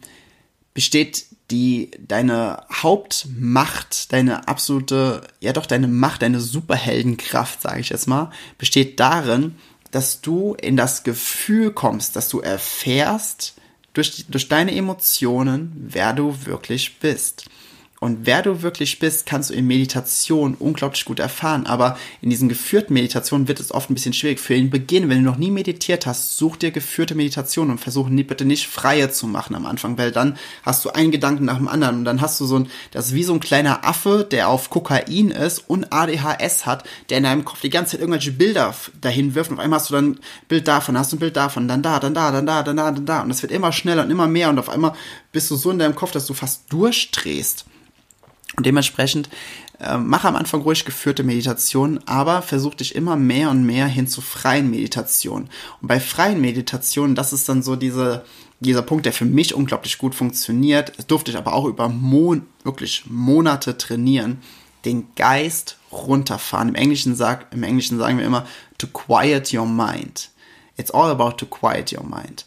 besteht 0.74 1.26
die 1.52 1.92
deine 2.00 2.64
Hauptmacht, 2.72 4.14
deine 4.14 4.48
absolute, 4.48 5.22
ja 5.42 5.54
doch 5.54 5.66
deine 5.66 5.88
Macht, 5.88 6.22
deine 6.22 6.40
Superheldenkraft, 6.40 7.62
sage 7.62 7.82
ich 7.82 7.90
jetzt 7.90 8.08
mal, 8.08 8.32
besteht 8.58 9.00
darin, 9.00 9.56
dass 9.92 10.22
du 10.22 10.56
in 10.56 10.78
das 10.78 11.04
Gefühl 11.04 11.72
kommst, 11.72 12.16
dass 12.16 12.30
du 12.30 12.40
erfährst 12.40 13.56
durch, 13.94 14.26
durch 14.30 14.48
deine 14.48 14.74
Emotionen, 14.74 15.74
wer 15.90 16.14
du 16.14 16.46
wirklich 16.46 17.00
bist. 17.00 17.46
Und 18.04 18.26
wer 18.26 18.42
du 18.42 18.64
wirklich 18.64 18.98
bist, 18.98 19.28
kannst 19.28 19.52
du 19.52 19.54
in 19.54 19.68
Meditation 19.68 20.56
unglaublich 20.56 21.06
gut 21.06 21.20
erfahren. 21.20 21.68
Aber 21.68 22.00
in 22.20 22.32
diesen 22.32 22.50
geführten 22.50 22.96
Meditationen 22.96 23.48
wird 23.48 23.60
es 23.60 23.72
oft 23.72 23.92
ein 23.92 23.94
bisschen 23.94 24.14
schwierig. 24.14 24.40
Für 24.40 24.56
den 24.56 24.72
Beginn, 24.72 25.08
wenn 25.08 25.20
du 25.20 25.30
noch 25.30 25.38
nie 25.38 25.52
meditiert 25.52 26.08
hast, 26.08 26.36
such 26.36 26.56
dir 26.56 26.72
geführte 26.72 27.14
Meditation 27.14 27.70
und 27.70 27.78
versuch 27.78 28.10
bitte 28.10 28.44
nicht 28.44 28.66
freie 28.66 29.12
zu 29.12 29.28
machen 29.28 29.56
am 29.56 29.68
Anfang, 29.68 30.00
weil 30.00 30.12
dann 30.12 30.40
hast 30.64 30.84
du 30.84 30.90
einen 30.90 31.12
Gedanken 31.12 31.46
nach 31.46 31.58
dem 31.58 31.68
anderen 31.68 31.98
und 31.98 32.06
dann 32.06 32.22
hast 32.22 32.42
du 32.42 32.46
so 32.48 32.58
ein, 32.58 32.70
das 32.90 33.10
ist 33.10 33.14
wie 33.14 33.24
so 33.24 33.36
ein 33.36 33.40
kleiner 33.40 33.86
Affe, 33.86 34.28
der 34.30 34.50
auf 34.50 34.72
Kokain 34.72 35.30
ist 35.30 35.60
und 35.60 35.94
ADHS 35.94 36.66
hat, 36.66 36.84
der 37.12 37.20
in 37.20 37.24
deinem 37.26 37.46
Kopf 37.46 37.62
die 37.62 37.70
ganze 37.70 37.92
Zeit 37.92 38.00
irgendwelche 38.00 38.32
Bilder 38.32 38.74
dahin 39.00 39.36
wirft 39.36 39.52
und 39.52 39.60
auf 39.60 39.64
einmal 39.64 39.80
hast 39.80 39.92
du 39.92 39.94
dann 39.94 40.14
ein 40.14 40.20
Bild 40.48 40.68
davon, 40.68 40.98
hast 40.98 41.12
du 41.12 41.18
ein 41.18 41.20
Bild 41.20 41.36
davon, 41.36 41.68
dann 41.68 41.84
da, 41.84 42.00
dann 42.00 42.16
da, 42.16 42.32
dann 42.32 42.48
da, 42.48 42.64
dann 42.64 42.78
da, 42.78 42.92
dann 42.92 43.06
da 43.06 43.22
und 43.22 43.30
das 43.30 43.44
wird 43.44 43.52
immer 43.52 43.72
schneller 43.72 44.04
und 44.04 44.10
immer 44.10 44.28
mehr 44.28 44.50
und 44.50 44.58
auf 44.58 44.70
einmal 44.70 44.94
bist 45.32 45.52
du 45.52 45.56
so 45.56 45.70
in 45.70 45.78
deinem 45.78 45.94
Kopf, 45.94 46.12
dass 46.12 46.26
du 46.26 46.34
fast 46.34 46.64
durchdrehst. 46.74 47.66
Und 48.58 48.66
dementsprechend 48.66 49.30
äh, 49.80 49.98
mach 49.98 50.26
am 50.26 50.36
Anfang 50.36 50.62
ruhig 50.62 50.84
geführte 50.84 51.24
Meditationen, 51.24 52.06
aber 52.08 52.42
versuch 52.42 52.76
dich 52.76 52.96
immer 52.96 53.16
mehr 53.16 53.50
und 53.50 53.66
mehr 53.66 53.88
hin 53.88 54.08
zu 54.08 54.22
freien 54.22 54.70
Meditationen. 54.70 55.50
Und 55.82 55.88
bei 55.88 56.00
freien 56.00 56.42
Meditationen, 56.42 57.16
das 57.16 57.32
ist 57.34 57.48
dann 57.48 57.64
so 57.64 57.76
diese, 57.76 58.26
dieser 58.60 58.82
Punkt, 58.82 59.06
der 59.06 59.14
für 59.14 59.26
mich 59.26 59.56
unglaublich 59.56 59.98
gut 59.98 60.16
funktioniert. 60.16 60.98
Das 60.98 61.08
durfte 61.08 61.32
ich 61.32 61.38
aber 61.38 61.54
auch 61.54 61.66
über 61.66 61.88
Mon 61.88 62.46
wirklich 62.64 63.04
Monate 63.08 63.78
trainieren, 63.78 64.40
den 64.84 65.08
Geist 65.16 65.78
runterfahren. 65.92 66.70
Im 66.70 66.76
Englischen, 66.76 67.16
sag, 67.16 67.54
Im 67.54 67.64
Englischen 67.64 67.98
sagen 67.98 68.18
wir 68.18 68.26
immer 68.26 68.46
to 68.78 68.88
quiet 68.88 69.54
your 69.54 69.66
mind. 69.66 70.30
It's 70.78 70.92
all 70.92 71.10
about 71.10 71.38
to 71.38 71.46
quiet 71.46 71.94
your 71.94 72.04
mind. 72.04 72.46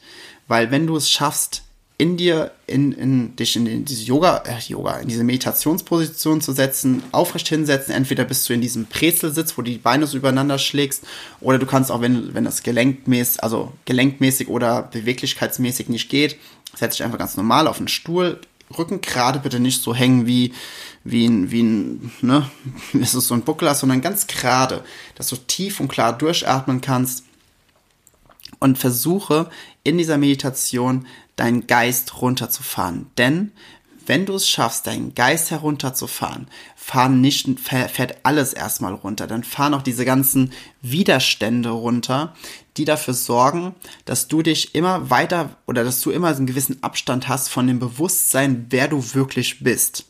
Weil 0.48 0.70
wenn 0.70 0.86
du 0.86 0.96
es 0.96 1.10
schaffst, 1.10 1.62
in 1.96 2.16
dir, 2.16 2.50
in, 2.66 2.92
in 2.92 3.36
dich 3.36 3.54
in, 3.54 3.84
diese 3.84 4.04
Yoga, 4.04 4.42
äh, 4.46 4.58
Yoga, 4.66 4.98
in 4.98 5.08
diese 5.08 5.22
Meditationsposition 5.22 6.40
zu 6.40 6.52
setzen, 6.52 7.04
aufrecht 7.12 7.48
hinsetzen. 7.48 7.94
Entweder 7.94 8.24
bist 8.24 8.48
du 8.48 8.52
in 8.52 8.60
diesem 8.60 8.86
Brezelsitz, 8.86 9.56
wo 9.56 9.62
du 9.62 9.70
die 9.70 9.78
Beine 9.78 10.06
so 10.06 10.16
übereinander 10.16 10.58
schlägst, 10.58 11.04
oder 11.40 11.58
du 11.58 11.66
kannst 11.66 11.92
auch, 11.92 12.00
wenn, 12.00 12.34
wenn 12.34 12.44
das 12.44 12.64
gelenkmäßig, 12.64 13.44
also 13.44 13.72
gelenkmäßig 13.84 14.48
oder 14.48 14.82
beweglichkeitsmäßig 14.82 15.88
nicht 15.88 16.08
geht, 16.08 16.36
setz 16.74 16.96
dich 16.96 17.04
einfach 17.04 17.18
ganz 17.18 17.36
normal 17.36 17.68
auf 17.68 17.78
den 17.78 17.88
Stuhl, 17.88 18.40
Rücken 18.76 19.00
gerade 19.00 19.38
bitte 19.38 19.60
nicht 19.60 19.82
so 19.82 19.94
hängen 19.94 20.26
wie, 20.26 20.52
wie 21.04 21.26
ein, 21.26 21.50
wie 21.50 21.62
ein, 21.62 22.12
ne, 22.22 22.50
ist 22.92 23.14
es 23.14 23.28
so 23.28 23.34
ein 23.34 23.42
Buckler, 23.42 23.74
sondern 23.74 24.00
ganz 24.00 24.26
gerade, 24.26 24.82
dass 25.14 25.28
du 25.28 25.36
tief 25.36 25.78
und 25.78 25.88
klar 25.88 26.16
durchatmen 26.16 26.80
kannst 26.80 27.24
und 28.58 28.78
versuche 28.78 29.50
in 29.82 29.98
dieser 29.98 30.18
Meditation 30.18 31.06
deinen 31.36 31.66
Geist 31.66 32.20
runterzufahren. 32.20 33.10
Denn 33.18 33.52
wenn 34.06 34.26
du 34.26 34.34
es 34.34 34.48
schaffst, 34.48 34.86
deinen 34.86 35.14
Geist 35.14 35.50
herunterzufahren, 35.50 36.48
fahren 36.76 37.20
nicht, 37.20 37.48
fährt 37.58 38.18
alles 38.22 38.52
erstmal 38.52 38.92
runter. 38.92 39.26
Dann 39.26 39.44
fahren 39.44 39.74
auch 39.74 39.82
diese 39.82 40.04
ganzen 40.04 40.52
Widerstände 40.82 41.70
runter, 41.70 42.34
die 42.76 42.84
dafür 42.84 43.14
sorgen, 43.14 43.74
dass 44.04 44.28
du 44.28 44.42
dich 44.42 44.74
immer 44.74 45.08
weiter 45.10 45.56
oder 45.66 45.84
dass 45.84 46.00
du 46.00 46.10
immer 46.10 46.28
einen 46.28 46.46
gewissen 46.46 46.82
Abstand 46.82 47.28
hast 47.28 47.48
von 47.48 47.66
dem 47.66 47.78
Bewusstsein, 47.78 48.66
wer 48.70 48.88
du 48.88 49.14
wirklich 49.14 49.60
bist. 49.60 50.06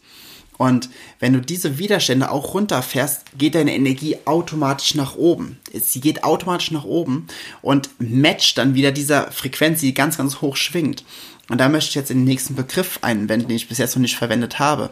Und 0.56 0.88
wenn 1.18 1.32
du 1.32 1.40
diese 1.40 1.78
Widerstände 1.78 2.30
auch 2.30 2.54
runterfährst, 2.54 3.37
geht 3.37 3.54
deine 3.54 3.75
Energie 3.75 4.18
automatisch 4.25 4.94
nach 4.94 5.16
oben. 5.16 5.58
Sie 5.73 6.00
geht 6.00 6.23
automatisch 6.23 6.70
nach 6.70 6.84
oben 6.84 7.26
und 7.61 7.90
matcht 7.99 8.58
dann 8.58 8.75
wieder 8.75 8.92
dieser 8.92 9.32
Frequenz, 9.32 9.80
die 9.80 9.94
ganz, 9.94 10.16
ganz 10.16 10.40
hoch 10.40 10.56
schwingt. 10.56 11.04
Und 11.49 11.58
da 11.58 11.68
möchte 11.68 11.90
ich 11.90 11.94
jetzt 11.96 12.11
den 12.11 12.25
nächsten 12.25 12.54
Begriff 12.54 13.00
einwenden, 13.02 13.49
den 13.49 13.56
ich 13.56 13.68
bis 13.68 13.78
jetzt 13.78 13.96
noch 13.96 14.02
nicht 14.02 14.16
verwendet 14.16 14.58
habe. 14.58 14.90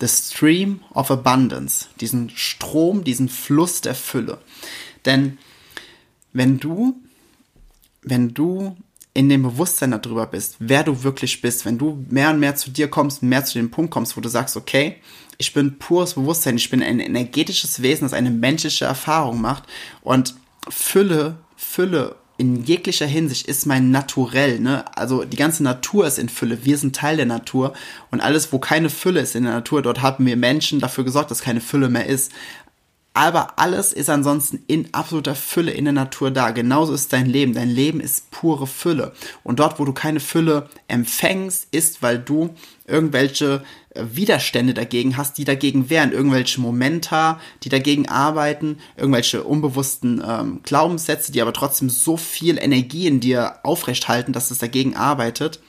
The 0.00 0.08
Stream 0.08 0.80
of 0.92 1.10
Abundance. 1.10 1.86
Diesen 2.00 2.30
Strom, 2.30 3.04
diesen 3.04 3.28
Fluss 3.28 3.80
der 3.80 3.94
Fülle. 3.94 4.38
Denn 5.04 5.38
wenn 6.32 6.58
du, 6.58 6.96
wenn 8.02 8.34
du 8.34 8.76
in 9.14 9.28
dem 9.28 9.44
Bewusstsein 9.44 9.92
darüber 9.92 10.26
bist, 10.26 10.56
wer 10.58 10.82
du 10.82 11.04
wirklich 11.04 11.40
bist, 11.40 11.64
wenn 11.64 11.78
du 11.78 12.04
mehr 12.10 12.30
und 12.30 12.40
mehr 12.40 12.56
zu 12.56 12.70
dir 12.70 12.88
kommst, 12.88 13.22
mehr 13.22 13.44
zu 13.44 13.58
dem 13.58 13.70
Punkt 13.70 13.92
kommst, 13.92 14.16
wo 14.16 14.20
du 14.20 14.28
sagst, 14.28 14.56
okay, 14.56 14.96
ich 15.38 15.52
bin 15.52 15.78
pures 15.78 16.14
Bewusstsein, 16.14 16.56
ich 16.56 16.68
bin 16.68 16.82
ein 16.82 17.00
energetisches 17.00 17.80
Wesen, 17.80 18.04
das 18.04 18.12
eine 18.12 18.30
menschliche 18.30 18.84
Erfahrung 18.84 19.40
macht 19.40 19.64
und 20.02 20.34
Fülle, 20.68 21.36
Fülle 21.56 22.16
in 22.36 22.64
jeglicher 22.64 23.06
Hinsicht 23.06 23.46
ist 23.46 23.64
mein 23.64 23.92
Naturell, 23.92 24.58
ne? 24.58 24.84
Also 24.96 25.24
die 25.24 25.36
ganze 25.36 25.62
Natur 25.62 26.06
ist 26.06 26.18
in 26.18 26.28
Fülle. 26.28 26.64
Wir 26.64 26.78
sind 26.78 26.96
Teil 26.96 27.16
der 27.16 27.26
Natur 27.26 27.74
und 28.10 28.20
alles, 28.20 28.52
wo 28.52 28.58
keine 28.58 28.90
Fülle 28.90 29.20
ist 29.20 29.36
in 29.36 29.44
der 29.44 29.52
Natur, 29.52 29.82
dort 29.82 30.02
haben 30.02 30.26
wir 30.26 30.36
Menschen 30.36 30.80
dafür 30.80 31.04
gesorgt, 31.04 31.30
dass 31.30 31.42
keine 31.42 31.60
Fülle 31.60 31.88
mehr 31.88 32.06
ist. 32.06 32.32
Aber 33.16 33.60
alles 33.60 33.92
ist 33.92 34.10
ansonsten 34.10 34.64
in 34.66 34.88
absoluter 34.92 35.36
Fülle 35.36 35.70
in 35.70 35.84
der 35.84 35.94
Natur 35.94 36.32
da. 36.32 36.50
Genauso 36.50 36.92
ist 36.92 37.12
dein 37.12 37.26
Leben. 37.26 37.54
Dein 37.54 37.70
Leben 37.70 38.00
ist 38.00 38.32
pure 38.32 38.66
Fülle. 38.66 39.12
Und 39.44 39.60
dort, 39.60 39.78
wo 39.78 39.84
du 39.84 39.92
keine 39.92 40.18
Fülle 40.18 40.68
empfängst, 40.88 41.68
ist, 41.70 42.02
weil 42.02 42.18
du 42.18 42.50
irgendwelche 42.88 43.62
äh, 43.90 44.02
Widerstände 44.10 44.74
dagegen 44.74 45.16
hast, 45.16 45.38
die 45.38 45.44
dagegen 45.44 45.90
wehren, 45.90 46.10
irgendwelche 46.10 46.60
Momenta, 46.60 47.38
die 47.62 47.68
dagegen 47.68 48.08
arbeiten, 48.08 48.78
irgendwelche 48.96 49.44
unbewussten 49.44 50.20
ähm, 50.26 50.60
Glaubenssätze, 50.64 51.30
die 51.30 51.40
aber 51.40 51.52
trotzdem 51.52 51.90
so 51.90 52.16
viel 52.16 52.58
Energie 52.58 53.06
in 53.06 53.20
dir 53.20 53.60
aufrechthalten, 53.62 54.32
dass 54.32 54.50
es 54.50 54.58
dagegen 54.58 54.96
arbeitet 54.96 55.60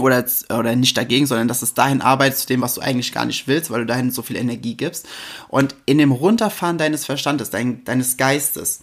oder, 0.00 0.24
oder 0.50 0.76
nicht 0.76 0.96
dagegen, 0.96 1.26
sondern 1.26 1.48
dass 1.48 1.62
es 1.62 1.74
dahin 1.74 2.00
arbeitet 2.00 2.38
zu 2.38 2.46
dem, 2.46 2.60
was 2.60 2.74
du 2.74 2.80
eigentlich 2.80 3.12
gar 3.12 3.24
nicht 3.24 3.46
willst, 3.46 3.70
weil 3.70 3.80
du 3.80 3.86
dahin 3.86 4.10
so 4.10 4.22
viel 4.22 4.36
Energie 4.36 4.74
gibst. 4.74 5.08
Und 5.48 5.74
in 5.86 5.98
dem 5.98 6.12
Runterfahren 6.12 6.78
deines 6.78 7.04
Verstandes, 7.04 7.50
dein, 7.50 7.84
deines 7.84 8.16
Geistes, 8.16 8.80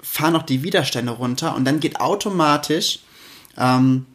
fahren 0.00 0.36
auch 0.36 0.42
die 0.42 0.62
Widerstände 0.62 1.12
runter 1.12 1.54
und 1.54 1.64
dann 1.64 1.80
geht 1.80 2.00
automatisch 2.00 3.00
ähm, 3.56 4.06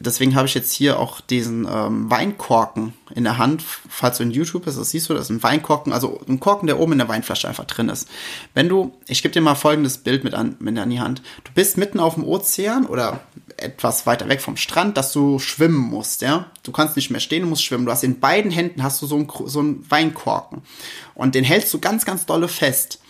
deswegen 0.00 0.34
habe 0.34 0.46
ich 0.46 0.54
jetzt 0.54 0.72
hier 0.72 0.98
auch 0.98 1.20
diesen 1.20 1.66
ähm, 1.70 2.10
Weinkorken 2.10 2.92
in 3.14 3.24
der 3.24 3.38
Hand. 3.38 3.62
Falls 3.62 4.18
du 4.18 4.24
in 4.24 4.30
YouTube 4.30 4.64
bist, 4.64 4.78
das 4.78 4.90
siehst 4.90 5.08
du, 5.08 5.14
das 5.14 5.24
ist 5.24 5.30
ein 5.30 5.42
Weinkorken, 5.42 5.92
also 5.92 6.20
ein 6.28 6.40
Korken, 6.40 6.66
der 6.66 6.78
oben 6.78 6.92
in 6.92 6.98
der 6.98 7.08
Weinflasche 7.08 7.48
einfach 7.48 7.64
drin 7.64 7.88
ist. 7.88 8.08
Wenn 8.54 8.68
du, 8.68 8.94
ich 9.06 9.22
gebe 9.22 9.32
dir 9.32 9.40
mal 9.40 9.54
folgendes 9.54 9.98
Bild 9.98 10.24
mit 10.24 10.34
an, 10.34 10.56
mit 10.58 10.78
an 10.78 10.90
die 10.90 11.00
Hand. 11.00 11.22
Du 11.44 11.52
bist 11.54 11.78
mitten 11.78 12.00
auf 12.00 12.14
dem 12.14 12.24
Ozean 12.24 12.86
oder 12.86 13.20
etwas 13.56 14.06
weiter 14.06 14.28
weg 14.28 14.40
vom 14.40 14.56
Strand, 14.56 14.96
dass 14.96 15.12
du 15.12 15.38
schwimmen 15.38 15.78
musst, 15.78 16.22
ja. 16.22 16.50
Du 16.62 16.72
kannst 16.72 16.96
nicht 16.96 17.10
mehr 17.10 17.20
stehen, 17.20 17.42
du 17.42 17.48
musst 17.48 17.64
schwimmen. 17.64 17.86
Du 17.86 17.92
hast 17.92 18.04
in 18.04 18.20
beiden 18.20 18.50
Händen 18.50 18.82
hast 18.82 19.00
du 19.00 19.06
so 19.06 19.16
einen, 19.16 19.28
so 19.46 19.60
einen 19.60 19.90
Weinkorken. 19.90 20.62
Und 21.14 21.34
den 21.34 21.44
hältst 21.44 21.72
du 21.72 21.78
ganz, 21.78 22.04
ganz 22.04 22.26
dolle 22.26 22.48
fest. 22.48 23.00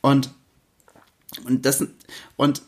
Und, 0.00 0.30
und 1.44 1.64
das, 1.64 1.84
und 2.36 2.62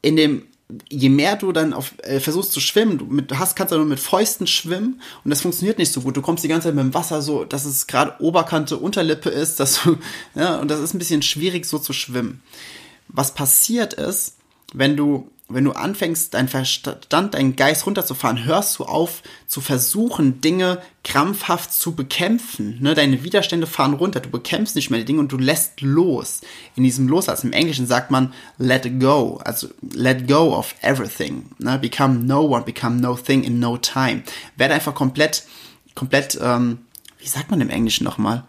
in 0.00 0.16
dem, 0.16 0.46
je 0.88 1.08
mehr 1.08 1.36
du 1.36 1.52
dann 1.52 1.72
auf, 1.72 1.94
äh, 2.02 2.20
versuchst 2.20 2.52
zu 2.52 2.60
schwimmen, 2.60 2.98
du 2.98 3.04
mit, 3.06 3.38
hast, 3.38 3.56
kannst 3.56 3.72
du 3.72 3.76
nur 3.76 3.86
mit 3.86 4.00
Fäusten 4.00 4.46
schwimmen 4.46 5.00
und 5.24 5.30
das 5.30 5.42
funktioniert 5.42 5.78
nicht 5.78 5.92
so 5.92 6.00
gut. 6.00 6.16
Du 6.16 6.22
kommst 6.22 6.44
die 6.44 6.48
ganze 6.48 6.68
Zeit 6.68 6.74
mit 6.74 6.84
dem 6.84 6.94
Wasser 6.94 7.22
so, 7.22 7.44
dass 7.44 7.64
es 7.64 7.86
gerade 7.86 8.20
Oberkante, 8.20 8.76
Unterlippe 8.76 9.30
ist, 9.30 9.60
dass 9.60 9.82
du, 9.82 9.98
ja, 10.34 10.56
und 10.56 10.70
das 10.70 10.80
ist 10.80 10.94
ein 10.94 10.98
bisschen 10.98 11.22
schwierig 11.22 11.66
so 11.66 11.78
zu 11.78 11.92
schwimmen. 11.92 12.42
Was 13.08 13.34
passiert 13.34 13.94
ist, 13.94 14.36
wenn 14.72 14.96
du 14.96 15.30
wenn 15.54 15.64
du 15.64 15.72
anfängst, 15.72 16.34
dein 16.34 16.48
Verstand, 16.48 17.34
deinen 17.34 17.56
Geist 17.56 17.86
runterzufahren, 17.86 18.44
hörst 18.44 18.78
du 18.78 18.84
auf 18.84 19.22
zu 19.46 19.60
versuchen, 19.60 20.40
Dinge 20.40 20.80
krampfhaft 21.04 21.72
zu 21.72 21.94
bekämpfen. 21.94 22.78
Ne? 22.80 22.94
Deine 22.94 23.24
Widerstände 23.24 23.66
fahren 23.66 23.94
runter, 23.94 24.20
du 24.20 24.30
bekämpfst 24.30 24.76
nicht 24.76 24.90
mehr 24.90 25.00
die 25.00 25.04
Dinge 25.04 25.20
und 25.20 25.32
du 25.32 25.38
lässt 25.38 25.80
los. 25.80 26.40
In 26.76 26.84
diesem 26.84 27.08
Los, 27.08 27.28
also 27.28 27.46
im 27.46 27.52
Englischen 27.52 27.86
sagt 27.86 28.10
man 28.10 28.32
let 28.58 29.00
go, 29.00 29.40
also 29.44 29.68
let 29.92 30.28
go 30.28 30.56
of 30.56 30.74
everything. 30.82 31.50
Ne? 31.58 31.78
Become 31.78 32.24
no 32.24 32.42
one, 32.42 32.64
become 32.64 33.00
no 33.00 33.16
thing 33.16 33.42
in 33.42 33.58
no 33.58 33.76
time. 33.76 34.22
Werde 34.56 34.74
einfach 34.74 34.94
komplett, 34.94 35.44
komplett, 35.94 36.38
ähm, 36.40 36.78
wie 37.18 37.28
sagt 37.28 37.50
man 37.50 37.60
im 37.60 37.70
Englischen 37.70 38.04
nochmal? 38.04 38.44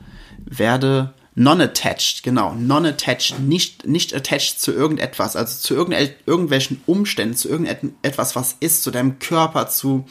Werde 0.45 1.13
Non-attached, 1.35 2.21
genau. 2.21 2.53
Non-attached, 2.53 3.39
nicht, 3.39 3.87
nicht 3.87 4.13
attached 4.13 4.59
zu 4.59 4.71
irgendetwas, 4.71 5.35
also 5.35 5.57
zu 5.57 5.73
irgendwelchen 5.73 6.81
Umständen, 6.85 7.35
zu 7.35 7.49
irgendetwas, 7.49 8.35
was 8.35 8.55
ist, 8.59 8.83
zu 8.83 8.91
deinem 8.91 9.17
Körper, 9.19 9.67
zu 9.67 10.05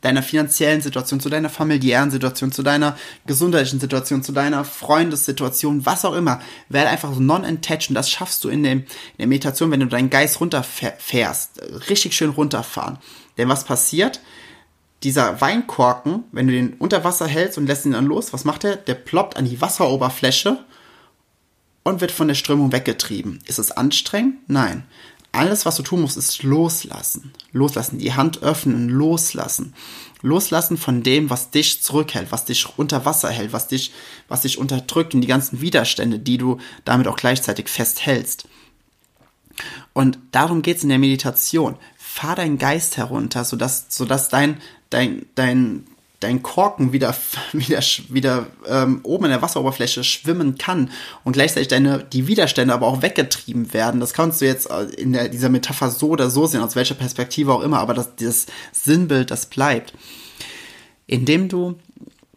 deiner 0.00 0.22
finanziellen 0.22 0.80
Situation, 0.80 1.18
zu 1.18 1.28
deiner 1.28 1.50
familiären 1.50 2.12
Situation, 2.12 2.52
zu 2.52 2.62
deiner 2.62 2.96
gesundheitlichen 3.26 3.80
Situation, 3.80 4.22
zu 4.22 4.30
deiner 4.30 4.64
Freundessituation, 4.64 5.84
was 5.84 6.04
auch 6.04 6.14
immer. 6.14 6.40
Werde 6.68 6.90
einfach 6.90 7.12
so 7.12 7.20
non-attached 7.20 7.88
und 7.88 7.96
das 7.96 8.08
schaffst 8.08 8.44
du 8.44 8.48
in, 8.48 8.62
dem, 8.62 8.78
in 8.80 8.86
der 9.18 9.26
Meditation, 9.26 9.72
wenn 9.72 9.80
du 9.80 9.86
deinen 9.86 10.10
Geist 10.10 10.40
runterfährst. 10.40 11.60
Richtig 11.90 12.14
schön 12.14 12.30
runterfahren. 12.30 12.98
Denn 13.36 13.48
was 13.48 13.64
passiert? 13.64 14.20
Dieser 15.02 15.40
Weinkorken, 15.40 16.24
wenn 16.32 16.48
du 16.48 16.52
den 16.52 16.74
unter 16.74 17.04
Wasser 17.04 17.26
hältst 17.26 17.58
und 17.58 17.66
lässt 17.66 17.86
ihn 17.86 17.92
dann 17.92 18.06
los, 18.06 18.32
was 18.32 18.44
macht 18.44 18.64
er? 18.64 18.76
Der 18.76 18.94
ploppt 18.94 19.36
an 19.36 19.44
die 19.44 19.60
Wasseroberfläche 19.60 20.58
und 21.84 22.00
wird 22.00 22.12
von 22.12 22.28
der 22.28 22.34
Strömung 22.34 22.72
weggetrieben. 22.72 23.38
Ist 23.46 23.58
es 23.58 23.70
anstrengend? 23.70 24.36
Nein. 24.48 24.84
alles, 25.30 25.66
was 25.66 25.76
du 25.76 25.82
tun 25.82 26.00
musst, 26.00 26.16
ist 26.16 26.42
loslassen. 26.42 27.32
Loslassen, 27.52 27.98
die 27.98 28.14
Hand 28.14 28.42
öffnen, 28.42 28.88
loslassen. 28.88 29.74
Loslassen 30.20 30.76
von 30.76 31.04
dem, 31.04 31.30
was 31.30 31.50
dich 31.50 31.80
zurückhält, 31.80 32.32
was 32.32 32.44
dich 32.44 32.66
unter 32.76 33.04
Wasser 33.04 33.30
hält, 33.30 33.52
was 33.52 33.68
dich, 33.68 33.92
was 34.26 34.40
dich 34.40 34.58
unterdrückt 34.58 35.14
und 35.14 35.20
die 35.20 35.28
ganzen 35.28 35.60
Widerstände, 35.60 36.18
die 36.18 36.38
du 36.38 36.58
damit 36.84 37.06
auch 37.06 37.16
gleichzeitig 37.16 37.68
festhältst. 37.68 38.48
Und 39.92 40.18
darum 40.32 40.62
geht's 40.62 40.82
in 40.82 40.88
der 40.88 40.98
Meditation. 40.98 41.76
Fahr 42.18 42.34
deinen 42.34 42.58
Geist 42.58 42.96
herunter, 42.96 43.44
sodass, 43.44 43.86
sodass 43.90 44.28
dein, 44.28 44.60
dein, 44.90 45.26
dein, 45.36 45.86
dein 46.18 46.42
Korken 46.42 46.92
wieder, 46.92 47.14
wieder, 47.52 47.80
wieder 48.08 48.46
ähm, 48.66 48.98
oben 49.04 49.26
in 49.26 49.30
der 49.30 49.40
Wasseroberfläche 49.40 50.02
schwimmen 50.02 50.58
kann 50.58 50.90
und 51.22 51.34
gleichzeitig 51.34 51.68
deine, 51.68 52.02
die 52.02 52.26
Widerstände 52.26 52.74
aber 52.74 52.88
auch 52.88 53.02
weggetrieben 53.02 53.72
werden. 53.72 54.00
Das 54.00 54.14
kannst 54.14 54.40
du 54.40 54.46
jetzt 54.46 54.68
äh, 54.68 54.82
in 54.96 55.12
der, 55.12 55.28
dieser 55.28 55.48
Metapher 55.48 55.90
so 55.90 56.08
oder 56.08 56.28
so 56.28 56.46
sehen, 56.46 56.60
aus 56.60 56.74
welcher 56.74 56.96
Perspektive 56.96 57.52
auch 57.52 57.62
immer, 57.62 57.78
aber 57.78 57.94
das, 57.94 58.16
dieses 58.16 58.46
Sinnbild, 58.72 59.30
das 59.30 59.46
bleibt. 59.46 59.92
Indem 61.06 61.48
du 61.48 61.76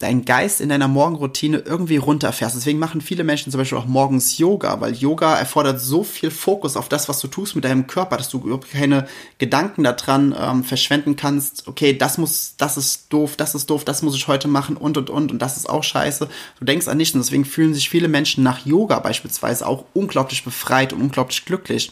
deinen 0.02 0.26
Geist 0.26 0.62
in 0.62 0.70
deiner 0.70 0.88
Morgenroutine 0.88 1.60
irgendwie 1.60 1.98
runterfährst. 1.98 2.56
Deswegen 2.56 2.80
machen 2.80 3.02
viele 3.02 3.24
Menschen 3.24 3.52
zum 3.52 3.60
Beispiel 3.60 3.78
auch 3.78 3.86
morgens 3.86 4.38
Yoga, 4.38 4.80
weil 4.82 4.94
Yoga 4.94 5.36
erfordert 5.36 5.80
so 5.80 6.04
viel 6.04 6.32
Fokus 6.32 6.78
auf 6.78 6.90
das, 6.90 7.10
was 7.10 7.20
du 7.20 7.28
tust 7.28 7.56
mit 7.56 7.66
deinem 7.66 7.88
Körper, 7.88 8.18
dass 8.18 8.30
du 8.30 8.60
keine 8.72 9.08
Gedanken 9.38 9.84
daran 9.84 10.36
ähm, 10.38 10.64
verschwenden 10.64 11.16
kannst. 11.16 11.68
Okay, 11.68 11.98
das 11.98 12.18
muss, 12.18 12.56
das 12.58 12.78
ist 12.78 13.12
doof, 13.12 13.36
das 13.36 13.56
ist 13.56 13.70
doof, 13.70 13.86
das 13.86 14.02
muss 14.02 14.16
ich 14.16 14.28
heute 14.28 14.48
machen 14.48 14.78
und 14.78 14.98
und 14.98 15.10
und 15.10 15.32
und 15.32 15.40
das 15.40 15.58
ist 15.58 15.70
auch 15.70 15.84
scheiße. 15.84 16.28
Du 16.60 16.66
denkst 16.66 16.88
an 16.88 16.98
nichts 16.98 17.16
und 17.16 17.22
deswegen 17.22 17.46
fühlen 17.46 17.74
sich 17.74 17.90
viele 17.90 18.08
Menschen 18.08 18.44
nach 18.44 18.66
Yoga 18.66 19.00
beispielsweise 19.00 19.68
auch 19.68 19.86
unglaublich 19.94 20.44
befreit 20.44 20.94
und 20.94 21.02
unglaublich 21.02 21.46
glücklich, 21.46 21.92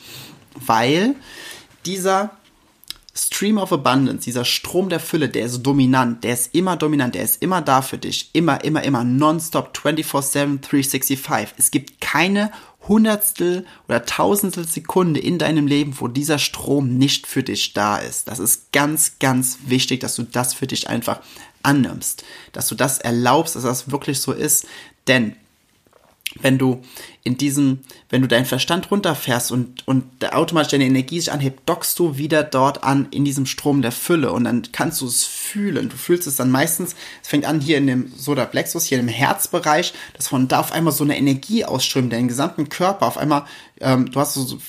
weil 0.56 1.16
dieser 1.86 2.32
Stream 3.20 3.58
of 3.58 3.74
Abundance, 3.74 4.24
dieser 4.24 4.46
Strom 4.46 4.90
der 4.90 5.00
Fülle, 5.00 5.30
der 5.30 5.46
ist 5.46 5.62
dominant, 5.62 6.24
der 6.24 6.34
ist 6.34 6.56
immer 6.56 6.78
dominant, 6.78 7.16
der 7.16 7.24
ist 7.24 7.42
immer 7.42 7.62
da 7.62 7.82
für 7.82 7.98
dich. 7.98 8.30
Immer, 8.34 8.64
immer, 8.64 8.84
immer, 8.84 9.04
nonstop, 9.04 9.76
24-7, 9.76 10.62
365. 10.62 11.56
Es 11.58 11.72
gibt 11.72 12.00
keine 12.00 12.52
Hundertstel 12.88 13.66
oder 13.88 14.06
Tausendstel 14.06 14.68
Sekunde 14.68 15.20
in 15.20 15.38
deinem 15.38 15.68
Leben, 15.68 15.96
wo 16.00 16.08
dieser 16.08 16.40
Strom 16.40 16.98
nicht 16.98 17.28
für 17.28 17.44
dich 17.44 17.74
da 17.74 17.98
ist. 17.98 18.28
Das 18.28 18.40
ist 18.40 18.72
ganz, 18.72 19.20
ganz 19.20 19.60
wichtig, 19.66 20.00
dass 20.00 20.16
du 20.16 20.24
das 20.24 20.54
für 20.54 20.68
dich 20.68 20.90
einfach 20.90 21.20
annimmst, 21.62 22.24
dass 22.54 22.68
du 22.68 22.76
das 22.76 23.00
erlaubst, 23.00 23.56
dass 23.56 23.64
das 23.64 23.92
wirklich 23.92 24.22
so 24.22 24.32
ist, 24.32 24.66
denn 25.08 25.36
wenn 26.41 26.57
du 26.57 26.81
in 27.24 27.38
diesem, 27.38 27.79
wenn 28.09 28.21
du 28.21 28.27
deinen 28.27 28.45
Verstand 28.45 28.91
runterfährst 28.91 29.51
und, 29.51 29.88
und 29.88 30.05
automatisch 30.33 30.71
deine 30.71 30.86
Energie 30.86 31.19
sich 31.19 31.31
anhebt, 31.31 31.67
dockst 31.67 31.98
du 32.00 32.17
wieder 32.17 32.43
dort 32.43 32.83
an 32.83 33.07
in 33.12 33.25
diesem 33.25 33.45
Strom 33.45 33.81
der 33.81 33.91
Fülle 33.91 34.31
und 34.31 34.43
dann 34.43 34.63
kannst 34.71 35.01
du 35.01 35.07
es 35.07 35.25
fühlen. 35.25 35.89
Du 35.89 35.98
fühlst 35.98 36.27
es 36.27 36.36
dann 36.36 36.51
meistens, 36.51 36.95
es 37.21 37.29
fängt 37.29 37.45
an 37.45 37.59
hier 37.59 37.77
in 37.77 37.88
dem 37.88 38.12
Soda 38.15 38.45
Plexus, 38.45 38.86
hier 38.86 39.00
im 39.00 39.07
Herzbereich, 39.07 39.93
dass 40.13 40.27
von 40.27 40.48
da 40.48 40.59
auf 40.59 40.71
einmal 40.71 40.93
so 40.93 41.03
eine 41.03 41.17
Energie 41.17 41.65
ausströmt, 41.65 42.13
deinen 42.13 42.27
gesamten 42.27 42.69
Körper 42.69 43.07
auf 43.07 43.17
einmal, 43.17 43.45
ähm, 43.81 44.12
du 44.12 44.19
hast 44.19 44.36
so, 44.36 44.59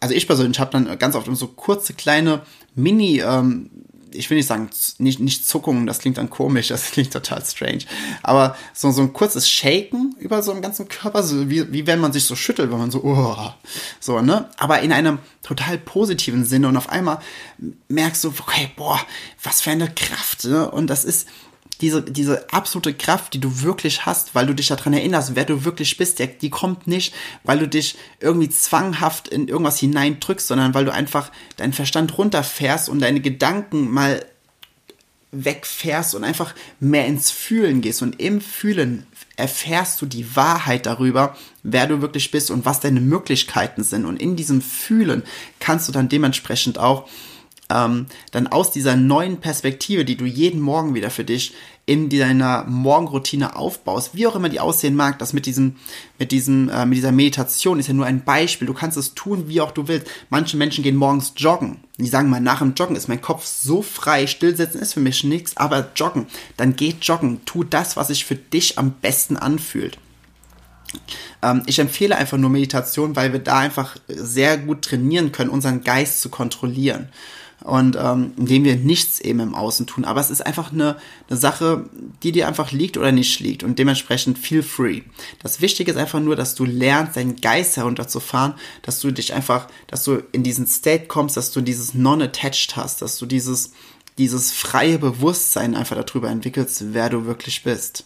also 0.00 0.14
ich 0.14 0.26
persönlich 0.26 0.60
habe 0.60 0.70
dann 0.70 0.98
ganz 0.98 1.16
oft 1.16 1.28
so 1.34 1.48
kurze 1.48 1.94
kleine 1.94 2.42
Mini, 2.74 3.20
ähm, 3.20 3.70
ich 4.12 4.30
will 4.30 4.36
nicht 4.36 4.46
sagen, 4.46 4.70
nicht, 4.98 5.20
nicht 5.20 5.46
Zuckungen, 5.46 5.86
das 5.86 5.98
klingt 5.98 6.18
dann 6.18 6.30
komisch, 6.30 6.68
das 6.68 6.90
klingt 6.90 7.12
total 7.12 7.44
strange. 7.44 7.84
Aber 8.22 8.56
so, 8.72 8.90
so 8.90 9.02
ein 9.02 9.12
kurzes 9.12 9.48
Shaken 9.48 10.05
über 10.26 10.42
so 10.42 10.52
einen 10.52 10.60
ganzen 10.60 10.88
Körper, 10.88 11.22
so 11.22 11.48
wie, 11.48 11.72
wie 11.72 11.86
wenn 11.86 12.00
man 12.00 12.12
sich 12.12 12.24
so 12.24 12.36
schüttelt, 12.36 12.70
wenn 12.70 12.78
man 12.78 12.90
so, 12.90 13.02
oh, 13.02 13.36
so, 14.00 14.20
ne? 14.20 14.50
Aber 14.58 14.80
in 14.80 14.92
einem 14.92 15.18
total 15.42 15.78
positiven 15.78 16.44
Sinne 16.44 16.68
und 16.68 16.76
auf 16.76 16.90
einmal 16.90 17.20
merkst 17.88 18.24
du, 18.24 18.34
okay, 18.38 18.70
boah, 18.76 19.00
was 19.42 19.62
für 19.62 19.70
eine 19.70 19.88
Kraft, 19.88 20.44
ne? 20.44 20.70
Und 20.70 20.88
das 20.88 21.04
ist, 21.04 21.28
diese, 21.80 22.02
diese 22.02 22.52
absolute 22.52 22.94
Kraft, 22.94 23.34
die 23.34 23.40
du 23.40 23.62
wirklich 23.62 24.06
hast, 24.06 24.34
weil 24.34 24.46
du 24.46 24.54
dich 24.54 24.68
daran 24.68 24.94
erinnerst, 24.94 25.34
wer 25.34 25.44
du 25.44 25.64
wirklich 25.64 25.96
bist, 25.96 26.18
der, 26.18 26.28
die 26.28 26.50
kommt 26.50 26.86
nicht, 26.86 27.14
weil 27.44 27.58
du 27.58 27.68
dich 27.68 27.96
irgendwie 28.18 28.48
zwanghaft 28.48 29.28
in 29.28 29.46
irgendwas 29.46 29.78
hineindrückst, 29.78 30.46
sondern 30.46 30.74
weil 30.74 30.86
du 30.86 30.92
einfach 30.92 31.30
deinen 31.56 31.74
Verstand 31.74 32.16
runterfährst 32.16 32.88
und 32.88 33.00
deine 33.00 33.20
Gedanken 33.20 33.90
mal 33.90 34.24
wegfährst 35.32 36.14
und 36.14 36.24
einfach 36.24 36.54
mehr 36.80 37.06
ins 37.06 37.30
Fühlen 37.30 37.80
gehst. 37.80 38.02
Und 38.02 38.20
im 38.20 38.40
Fühlen 38.40 39.06
erfährst 39.36 40.00
du 40.00 40.06
die 40.06 40.36
Wahrheit 40.36 40.86
darüber, 40.86 41.36
wer 41.62 41.86
du 41.86 42.00
wirklich 42.00 42.30
bist 42.30 42.50
und 42.50 42.64
was 42.64 42.80
deine 42.80 43.00
Möglichkeiten 43.00 43.82
sind. 43.84 44.04
Und 44.04 44.20
in 44.20 44.36
diesem 44.36 44.62
Fühlen 44.62 45.22
kannst 45.60 45.88
du 45.88 45.92
dann 45.92 46.08
dementsprechend 46.08 46.78
auch 46.78 47.08
ähm, 47.68 48.06
dann 48.30 48.46
aus 48.46 48.70
dieser 48.70 48.96
neuen 48.96 49.38
Perspektive, 49.38 50.04
die 50.04 50.16
du 50.16 50.24
jeden 50.24 50.60
Morgen 50.60 50.94
wieder 50.94 51.10
für 51.10 51.24
dich 51.24 51.54
in 51.84 52.08
deiner 52.08 52.64
Morgenroutine 52.64 53.54
aufbaust, 53.54 54.10
wie 54.12 54.26
auch 54.26 54.34
immer 54.34 54.48
die 54.48 54.58
aussehen 54.58 54.96
mag, 54.96 55.20
das 55.20 55.32
mit 55.32 55.46
diesem, 55.46 55.76
mit 56.18 56.32
diesem, 56.32 56.68
äh, 56.68 56.84
mit 56.84 56.98
dieser 56.98 57.12
Meditation 57.12 57.78
ist 57.78 57.86
ja 57.86 57.94
nur 57.94 58.06
ein 58.06 58.24
Beispiel. 58.24 58.66
Du 58.66 58.74
kannst 58.74 58.96
es 58.96 59.14
tun, 59.14 59.48
wie 59.48 59.60
auch 59.60 59.70
du 59.70 59.86
willst. 59.86 60.08
Manche 60.28 60.56
Menschen 60.56 60.82
gehen 60.82 60.96
morgens 60.96 61.32
joggen. 61.36 61.78
Die 61.98 62.08
sagen 62.08 62.28
mal, 62.28 62.40
nach 62.40 62.58
dem 62.58 62.74
Joggen 62.74 62.96
ist 62.96 63.08
mein 63.08 63.20
Kopf 63.20 63.46
so 63.46 63.82
frei, 63.82 64.26
stillsetzen 64.26 64.80
ist 64.80 64.94
für 64.94 65.00
mich 65.00 65.22
nichts, 65.22 65.56
aber 65.56 65.90
joggen. 65.94 66.26
Dann 66.56 66.74
geht 66.74 67.04
joggen. 67.04 67.40
Tu 67.44 67.62
das, 67.62 67.96
was 67.96 68.08
sich 68.08 68.24
für 68.24 68.34
dich 68.34 68.78
am 68.78 68.90
besten 69.00 69.36
anfühlt. 69.36 69.96
Ähm, 71.42 71.62
ich 71.66 71.78
empfehle 71.78 72.16
einfach 72.16 72.36
nur 72.36 72.50
Meditation, 72.50 73.14
weil 73.14 73.32
wir 73.32 73.40
da 73.40 73.58
einfach 73.58 73.96
sehr 74.08 74.58
gut 74.58 74.82
trainieren 74.82 75.30
können, 75.30 75.50
unseren 75.50 75.84
Geist 75.84 76.20
zu 76.20 76.30
kontrollieren 76.30 77.10
und 77.64 77.96
ähm, 77.96 78.32
indem 78.36 78.64
wir 78.64 78.76
nichts 78.76 79.20
eben 79.20 79.40
im 79.40 79.54
Außen 79.54 79.86
tun. 79.86 80.04
Aber 80.04 80.20
es 80.20 80.30
ist 80.30 80.44
einfach 80.44 80.72
eine, 80.72 80.96
eine 81.28 81.38
Sache, 81.38 81.88
die 82.22 82.32
dir 82.32 82.46
einfach 82.46 82.70
liegt 82.70 82.96
oder 82.96 83.12
nicht 83.12 83.40
liegt 83.40 83.62
und 83.62 83.78
dementsprechend 83.78 84.38
feel 84.38 84.62
free. 84.62 85.02
Das 85.42 85.60
Wichtige 85.60 85.90
ist 85.90 85.96
einfach 85.96 86.20
nur, 86.20 86.36
dass 86.36 86.54
du 86.54 86.64
lernst, 86.64 87.16
deinen 87.16 87.36
Geist 87.36 87.76
herunterzufahren, 87.76 88.54
dass 88.82 89.00
du 89.00 89.10
dich 89.10 89.34
einfach, 89.34 89.68
dass 89.86 90.04
du 90.04 90.22
in 90.32 90.42
diesen 90.42 90.66
State 90.66 91.06
kommst, 91.06 91.36
dass 91.36 91.50
du 91.50 91.60
dieses 91.60 91.94
non-attached 91.94 92.76
hast, 92.76 93.02
dass 93.02 93.18
du 93.18 93.26
dieses, 93.26 93.72
dieses 94.18 94.52
freie 94.52 94.98
Bewusstsein 94.98 95.74
einfach 95.74 95.96
darüber 95.96 96.28
entwickelst, 96.30 96.92
wer 96.92 97.10
du 97.10 97.26
wirklich 97.26 97.64
bist. 97.64 98.04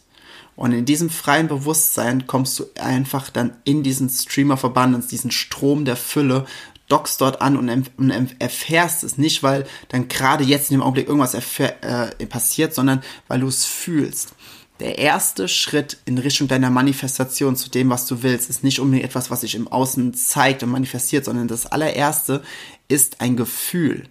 Und 0.60 0.72
in 0.72 0.84
diesem 0.84 1.08
freien 1.08 1.48
Bewusstsein 1.48 2.26
kommst 2.26 2.58
du 2.58 2.66
einfach 2.78 3.30
dann 3.30 3.56
in 3.64 3.82
diesen 3.82 4.10
Stream 4.10 4.50
of 4.50 4.62
Abundance, 4.62 5.08
diesen 5.08 5.30
Strom 5.30 5.86
der 5.86 5.96
Fülle, 5.96 6.44
dockst 6.90 7.20
dort 7.20 7.40
an 7.40 7.56
und, 7.56 7.90
und 7.96 8.36
erfährst 8.38 9.04
es 9.04 9.16
nicht, 9.16 9.42
weil 9.42 9.66
dann 9.88 10.08
gerade 10.08 10.44
jetzt 10.44 10.70
in 10.70 10.78
dem 10.78 10.82
Augenblick 10.82 11.08
irgendwas 11.08 11.34
äh, 11.34 12.26
passiert, 12.26 12.74
sondern 12.74 13.02
weil 13.28 13.40
du 13.40 13.48
es 13.48 13.64
fühlst. 13.64 14.34
Der 14.80 14.98
erste 14.98 15.46
Schritt 15.46 15.98
in 16.06 16.16
Richtung 16.16 16.48
deiner 16.48 16.70
Manifestation 16.70 17.54
zu 17.54 17.68
dem, 17.68 17.90
was 17.90 18.06
du 18.06 18.22
willst, 18.22 18.48
ist 18.48 18.64
nicht 18.64 18.80
unbedingt 18.80 19.04
etwas, 19.04 19.30
was 19.30 19.42
sich 19.42 19.54
im 19.54 19.68
Außen 19.68 20.14
zeigt 20.14 20.62
und 20.62 20.70
manifestiert, 20.70 21.26
sondern 21.26 21.48
das 21.48 21.66
allererste 21.66 22.42
ist 22.88 23.20
ein 23.20 23.36
Gefühl. 23.36 24.08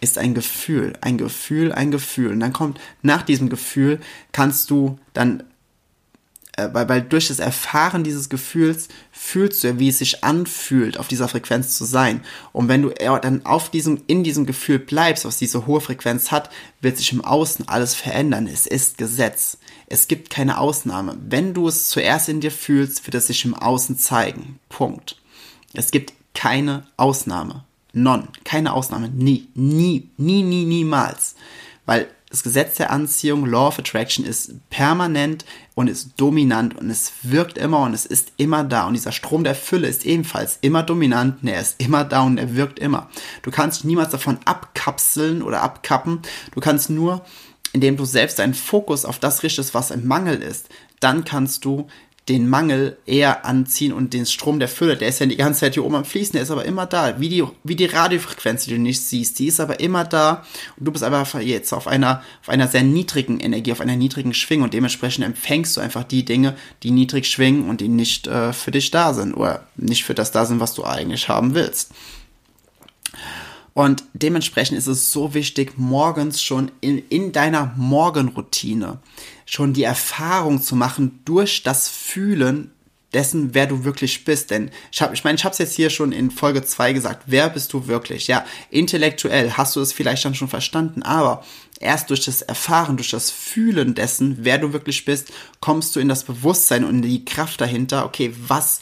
Ist 0.00 0.16
ein 0.16 0.32
Gefühl, 0.32 0.94
ein 1.02 1.18
Gefühl, 1.18 1.72
ein 1.72 1.90
Gefühl. 1.90 2.32
Und 2.32 2.40
dann 2.40 2.52
kommt 2.52 2.80
nach 3.02 3.22
diesem 3.22 3.50
Gefühl, 3.50 4.00
kannst 4.32 4.70
du 4.70 4.98
dann 5.12 5.42
weil, 6.72 6.88
weil 6.88 7.02
durch 7.02 7.28
das 7.28 7.38
Erfahren 7.38 8.04
dieses 8.04 8.28
Gefühls 8.28 8.88
fühlst 9.12 9.62
du 9.62 9.68
ja, 9.68 9.78
wie 9.78 9.88
es 9.88 9.98
sich 9.98 10.24
anfühlt, 10.24 10.98
auf 10.98 11.08
dieser 11.08 11.28
Frequenz 11.28 11.76
zu 11.76 11.84
sein. 11.84 12.22
Und 12.52 12.68
wenn 12.68 12.82
du 12.82 12.90
dann 12.90 13.44
auf 13.46 13.70
diesem, 13.70 14.02
in 14.06 14.24
diesem 14.24 14.46
Gefühl 14.46 14.78
bleibst, 14.78 15.24
was 15.24 15.38
diese 15.38 15.66
hohe 15.66 15.80
Frequenz 15.80 16.30
hat, 16.30 16.50
wird 16.80 16.96
sich 16.96 17.12
im 17.12 17.24
Außen 17.24 17.68
alles 17.68 17.94
verändern. 17.94 18.46
Es 18.46 18.66
ist 18.66 18.98
Gesetz. 18.98 19.58
Es 19.86 20.08
gibt 20.08 20.30
keine 20.30 20.58
Ausnahme. 20.58 21.16
Wenn 21.28 21.54
du 21.54 21.68
es 21.68 21.88
zuerst 21.88 22.28
in 22.28 22.40
dir 22.40 22.50
fühlst, 22.50 23.06
wird 23.06 23.14
es 23.14 23.28
sich 23.28 23.44
im 23.44 23.54
Außen 23.54 23.98
zeigen. 23.98 24.58
Punkt. 24.68 25.16
Es 25.72 25.90
gibt 25.90 26.12
keine 26.34 26.86
Ausnahme. 26.96 27.64
Non. 27.92 28.28
Keine 28.44 28.72
Ausnahme. 28.72 29.08
Nie. 29.08 29.48
Nie. 29.54 30.10
Nie, 30.16 30.42
nie, 30.42 30.64
niemals. 30.64 31.34
Weil 31.86 32.08
das 32.30 32.42
Gesetz 32.42 32.76
der 32.76 32.90
Anziehung, 32.90 33.46
Law 33.46 33.68
of 33.68 33.78
Attraction, 33.78 34.24
ist 34.24 34.52
permanent 34.68 35.44
und 35.74 35.88
ist 35.88 36.12
dominant 36.18 36.76
und 36.76 36.90
es 36.90 37.12
wirkt 37.22 37.56
immer 37.56 37.80
und 37.80 37.94
es 37.94 38.04
ist 38.04 38.32
immer 38.36 38.64
da. 38.64 38.86
Und 38.86 38.94
dieser 38.94 39.12
Strom 39.12 39.44
der 39.44 39.54
Fülle 39.54 39.88
ist 39.88 40.04
ebenfalls 40.04 40.58
immer 40.60 40.82
dominant 40.82 41.42
und 41.42 41.48
er 41.48 41.60
ist 41.60 41.80
immer 41.80 42.04
da 42.04 42.22
und 42.22 42.36
er 42.36 42.54
wirkt 42.54 42.78
immer. 42.78 43.08
Du 43.42 43.50
kannst 43.50 43.78
dich 43.78 43.84
niemals 43.84 44.10
davon 44.10 44.38
abkapseln 44.44 45.42
oder 45.42 45.62
abkappen. 45.62 46.20
Du 46.52 46.60
kannst 46.60 46.90
nur, 46.90 47.24
indem 47.72 47.96
du 47.96 48.04
selbst 48.04 48.38
deinen 48.38 48.54
Fokus 48.54 49.06
auf 49.06 49.18
das 49.18 49.42
richtest, 49.42 49.72
was 49.72 49.90
im 49.90 50.06
Mangel 50.06 50.42
ist, 50.42 50.68
dann 51.00 51.24
kannst 51.24 51.64
du 51.64 51.86
den 52.28 52.48
Mangel 52.48 52.98
eher 53.06 53.46
anziehen 53.46 53.92
und 53.92 54.12
den 54.12 54.26
Strom 54.26 54.58
der 54.58 54.68
Fülle, 54.68 54.96
der 54.96 55.08
ist 55.08 55.18
ja 55.18 55.26
die 55.26 55.36
ganze 55.36 55.60
Zeit 55.60 55.74
hier 55.74 55.84
oben 55.84 55.94
am 55.94 56.04
Fließen, 56.04 56.32
der 56.32 56.42
ist 56.42 56.50
aber 56.50 56.64
immer 56.64 56.86
da, 56.86 57.18
wie 57.20 57.28
die, 57.28 57.44
wie 57.64 57.76
die 57.76 57.86
Radiofrequenz, 57.86 58.64
die 58.64 58.70
du 58.70 58.78
nicht 58.78 59.00
siehst, 59.00 59.38
die 59.38 59.46
ist 59.46 59.60
aber 59.60 59.80
immer 59.80 60.04
da. 60.04 60.44
Und 60.76 60.86
du 60.86 60.92
bist 60.92 61.04
aber 61.04 61.26
jetzt 61.40 61.72
auf 61.72 61.86
einer, 61.86 62.22
auf 62.42 62.48
einer 62.48 62.68
sehr 62.68 62.82
niedrigen 62.82 63.40
Energie, 63.40 63.72
auf 63.72 63.80
einer 63.80 63.96
niedrigen 63.96 64.34
Schwingung. 64.34 64.64
Und 64.64 64.74
dementsprechend 64.74 65.24
empfängst 65.24 65.76
du 65.76 65.80
einfach 65.80 66.04
die 66.04 66.24
Dinge, 66.24 66.54
die 66.82 66.90
niedrig 66.90 67.26
schwingen 67.26 67.68
und 67.68 67.80
die 67.80 67.88
nicht 67.88 68.26
äh, 68.26 68.52
für 68.52 68.70
dich 68.70 68.90
da 68.90 69.14
sind 69.14 69.34
oder 69.34 69.66
nicht 69.76 70.04
für 70.04 70.14
das 70.14 70.30
da 70.30 70.44
sind, 70.44 70.60
was 70.60 70.74
du 70.74 70.84
eigentlich 70.84 71.28
haben 71.28 71.54
willst. 71.54 71.92
Und 73.78 74.02
dementsprechend 74.12 74.76
ist 74.76 74.88
es 74.88 75.12
so 75.12 75.34
wichtig, 75.34 75.74
morgens 75.78 76.42
schon 76.42 76.72
in, 76.80 76.98
in 77.10 77.30
deiner 77.30 77.72
Morgenroutine 77.76 78.98
schon 79.48 79.72
die 79.72 79.84
Erfahrung 79.84 80.60
zu 80.60 80.76
machen 80.76 81.20
durch 81.24 81.62
das 81.62 81.88
Fühlen 81.88 82.70
dessen, 83.14 83.54
wer 83.54 83.66
du 83.66 83.84
wirklich 83.84 84.26
bist. 84.26 84.50
Denn 84.50 84.70
ich 84.92 85.00
habe, 85.00 85.14
ich 85.14 85.24
meine, 85.24 85.36
ich 85.36 85.44
habe 85.44 85.54
es 85.54 85.58
jetzt 85.58 85.74
hier 85.74 85.88
schon 85.88 86.12
in 86.12 86.30
Folge 86.30 86.62
2 86.62 86.92
gesagt, 86.92 87.24
wer 87.26 87.48
bist 87.48 87.72
du 87.72 87.86
wirklich? 87.86 88.26
Ja, 88.26 88.44
intellektuell 88.70 89.52
hast 89.52 89.74
du 89.74 89.80
es 89.80 89.94
vielleicht 89.94 90.24
dann 90.26 90.34
schon 90.34 90.48
verstanden, 90.48 91.02
aber 91.02 91.42
erst 91.80 92.10
durch 92.10 92.26
das 92.26 92.42
Erfahren, 92.42 92.98
durch 92.98 93.10
das 93.10 93.30
Fühlen 93.30 93.94
dessen, 93.94 94.38
wer 94.42 94.58
du 94.58 94.74
wirklich 94.74 95.06
bist, 95.06 95.32
kommst 95.60 95.96
du 95.96 96.00
in 96.00 96.08
das 96.10 96.24
Bewusstsein 96.24 96.84
und 96.84 96.96
in 96.96 97.02
die 97.02 97.24
Kraft 97.24 97.62
dahinter, 97.62 98.04
okay, 98.04 98.34
was, 98.46 98.80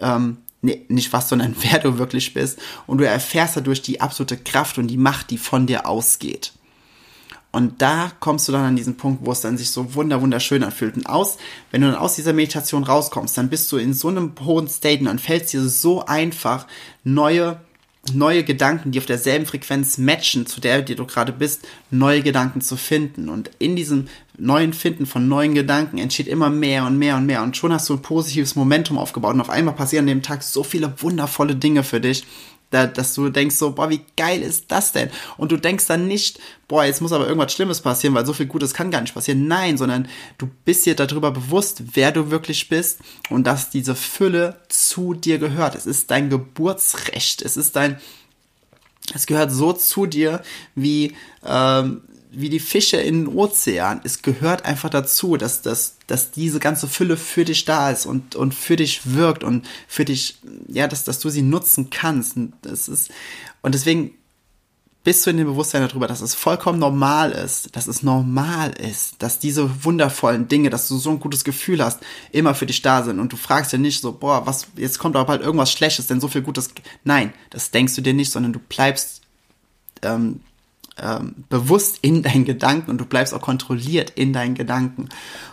ähm, 0.00 0.38
nee, 0.62 0.84
nicht 0.88 1.12
was, 1.12 1.28
sondern 1.28 1.54
wer 1.60 1.78
du 1.78 1.98
wirklich 1.98 2.34
bist. 2.34 2.58
Und 2.88 2.98
du 2.98 3.06
erfährst 3.06 3.56
dadurch 3.56 3.82
die 3.82 4.00
absolute 4.00 4.36
Kraft 4.36 4.78
und 4.78 4.88
die 4.88 4.96
Macht, 4.96 5.30
die 5.30 5.38
von 5.38 5.68
dir 5.68 5.86
ausgeht. 5.86 6.52
Und 7.50 7.80
da 7.80 8.12
kommst 8.20 8.46
du 8.46 8.52
dann 8.52 8.64
an 8.64 8.76
diesen 8.76 8.96
Punkt, 8.96 9.24
wo 9.24 9.32
es 9.32 9.40
dann 9.40 9.56
sich 9.56 9.70
so 9.70 9.94
wunder 9.94 10.20
wunderschön 10.20 10.62
anfühlt. 10.62 10.96
Und 10.96 11.06
aus, 11.06 11.38
wenn 11.70 11.80
du 11.80 11.90
dann 11.90 11.96
aus 11.96 12.14
dieser 12.14 12.34
Meditation 12.34 12.84
rauskommst, 12.84 13.38
dann 13.38 13.48
bist 13.48 13.72
du 13.72 13.78
in 13.78 13.94
so 13.94 14.08
einem 14.08 14.32
hohen 14.44 14.68
State 14.68 15.00
und 15.00 15.06
dann 15.06 15.18
fällt 15.18 15.44
es 15.44 15.50
dir 15.52 15.62
so 15.62 16.04
einfach, 16.04 16.66
neue, 17.04 17.58
neue 18.12 18.44
Gedanken, 18.44 18.90
die 18.90 18.98
auf 18.98 19.06
derselben 19.06 19.46
Frequenz 19.46 19.96
matchen, 19.96 20.44
zu 20.44 20.60
der, 20.60 20.82
die 20.82 20.94
du 20.94 21.06
gerade 21.06 21.32
bist, 21.32 21.66
neue 21.90 22.22
Gedanken 22.22 22.60
zu 22.60 22.76
finden. 22.76 23.30
Und 23.30 23.50
in 23.58 23.76
diesem 23.76 24.08
neuen 24.36 24.74
Finden 24.74 25.06
von 25.06 25.26
neuen 25.26 25.54
Gedanken 25.54 25.96
entsteht 25.96 26.28
immer 26.28 26.50
mehr 26.50 26.84
und 26.84 26.98
mehr 26.98 27.16
und 27.16 27.24
mehr. 27.24 27.42
Und 27.42 27.56
schon 27.56 27.72
hast 27.72 27.88
du 27.88 27.94
ein 27.94 28.02
positives 28.02 28.56
Momentum 28.56 28.98
aufgebaut. 28.98 29.32
Und 29.32 29.40
auf 29.40 29.50
einmal 29.50 29.74
passieren 29.74 30.04
an 30.04 30.08
dem 30.08 30.22
Tag 30.22 30.42
so 30.42 30.62
viele 30.62 30.92
wundervolle 31.00 31.56
Dinge 31.56 31.82
für 31.82 32.00
dich, 32.00 32.24
da, 32.70 32.86
dass 32.86 33.14
du 33.14 33.30
denkst 33.30 33.56
so, 33.56 33.72
boah, 33.72 33.88
wie 33.88 34.02
geil 34.16 34.42
ist 34.42 34.66
das 34.68 34.92
denn? 34.92 35.10
Und 35.36 35.52
du 35.52 35.56
denkst 35.56 35.86
dann 35.86 36.06
nicht, 36.06 36.38
boah, 36.66 36.84
jetzt 36.84 37.00
muss 37.00 37.12
aber 37.12 37.26
irgendwas 37.26 37.52
Schlimmes 37.52 37.80
passieren, 37.80 38.14
weil 38.14 38.26
so 38.26 38.34
viel 38.34 38.46
Gutes 38.46 38.74
kann 38.74 38.90
gar 38.90 39.00
nicht 39.00 39.14
passieren. 39.14 39.46
Nein, 39.48 39.78
sondern 39.78 40.08
du 40.36 40.50
bist 40.64 40.84
dir 40.84 40.94
darüber 40.94 41.30
bewusst, 41.30 41.82
wer 41.94 42.12
du 42.12 42.30
wirklich 42.30 42.68
bist 42.68 43.00
und 43.30 43.46
dass 43.46 43.70
diese 43.70 43.94
Fülle 43.94 44.60
zu 44.68 45.14
dir 45.14 45.38
gehört. 45.38 45.74
Es 45.74 45.86
ist 45.86 46.10
dein 46.10 46.28
Geburtsrecht. 46.28 47.40
Es 47.40 47.56
ist 47.56 47.74
dein, 47.74 47.98
es 49.14 49.26
gehört 49.26 49.50
so 49.50 49.72
zu 49.72 50.04
dir, 50.04 50.42
wie 50.74 51.16
ähm, 51.46 52.02
wie 52.30 52.50
die 52.50 52.60
Fische 52.60 52.98
in 52.98 53.24
den 53.24 53.34
Ozean. 53.34 54.00
Es 54.04 54.22
gehört 54.22 54.64
einfach 54.64 54.90
dazu, 54.90 55.36
dass, 55.36 55.62
dass, 55.62 55.96
dass 56.06 56.30
diese 56.30 56.60
ganze 56.60 56.88
Fülle 56.88 57.16
für 57.16 57.44
dich 57.44 57.64
da 57.64 57.90
ist 57.90 58.06
und, 58.06 58.34
und 58.34 58.54
für 58.54 58.76
dich 58.76 59.14
wirkt 59.14 59.44
und 59.44 59.66
für 59.86 60.04
dich, 60.04 60.38
ja, 60.68 60.86
dass, 60.88 61.04
dass 61.04 61.20
du 61.20 61.30
sie 61.30 61.42
nutzen 61.42 61.90
kannst. 61.90 62.36
Und, 62.36 62.52
das 62.62 62.88
ist, 62.88 63.10
und 63.62 63.74
deswegen 63.74 64.12
bist 65.04 65.24
du 65.24 65.30
in 65.30 65.38
dem 65.38 65.46
Bewusstsein 65.46 65.86
darüber, 65.86 66.06
dass 66.06 66.20
es 66.20 66.34
vollkommen 66.34 66.78
normal 66.78 67.32
ist, 67.32 67.74
dass 67.74 67.86
es 67.86 68.02
normal 68.02 68.72
ist, 68.72 69.14
dass 69.22 69.38
diese 69.38 69.84
wundervollen 69.84 70.48
Dinge, 70.48 70.68
dass 70.68 70.88
du 70.88 70.98
so 70.98 71.10
ein 71.10 71.20
gutes 71.20 71.44
Gefühl 71.44 71.82
hast, 71.82 72.00
immer 72.30 72.54
für 72.54 72.66
dich 72.66 72.82
da 72.82 73.02
sind 73.02 73.18
und 73.18 73.32
du 73.32 73.38
fragst 73.38 73.72
dir 73.72 73.78
nicht 73.78 74.02
so, 74.02 74.12
boah, 74.12 74.46
was, 74.46 74.66
jetzt 74.76 74.98
kommt 74.98 75.16
aber 75.16 75.26
bald 75.26 75.40
irgendwas 75.40 75.72
Schlechtes, 75.72 76.08
denn 76.08 76.20
so 76.20 76.28
viel 76.28 76.42
Gutes. 76.42 76.70
Nein, 77.04 77.32
das 77.48 77.70
denkst 77.70 77.94
du 77.94 78.02
dir 78.02 78.12
nicht, 78.12 78.30
sondern 78.30 78.52
du 78.52 78.58
bleibst 78.58 79.22
ähm, 80.02 80.40
ähm, 81.02 81.34
bewusst 81.48 81.98
in 82.02 82.22
deinen 82.22 82.44
Gedanken 82.44 82.90
und 82.90 82.98
du 82.98 83.04
bleibst 83.04 83.34
auch 83.34 83.40
kontrolliert 83.40 84.10
in 84.10 84.32
deinen 84.32 84.54
Gedanken. 84.54 85.08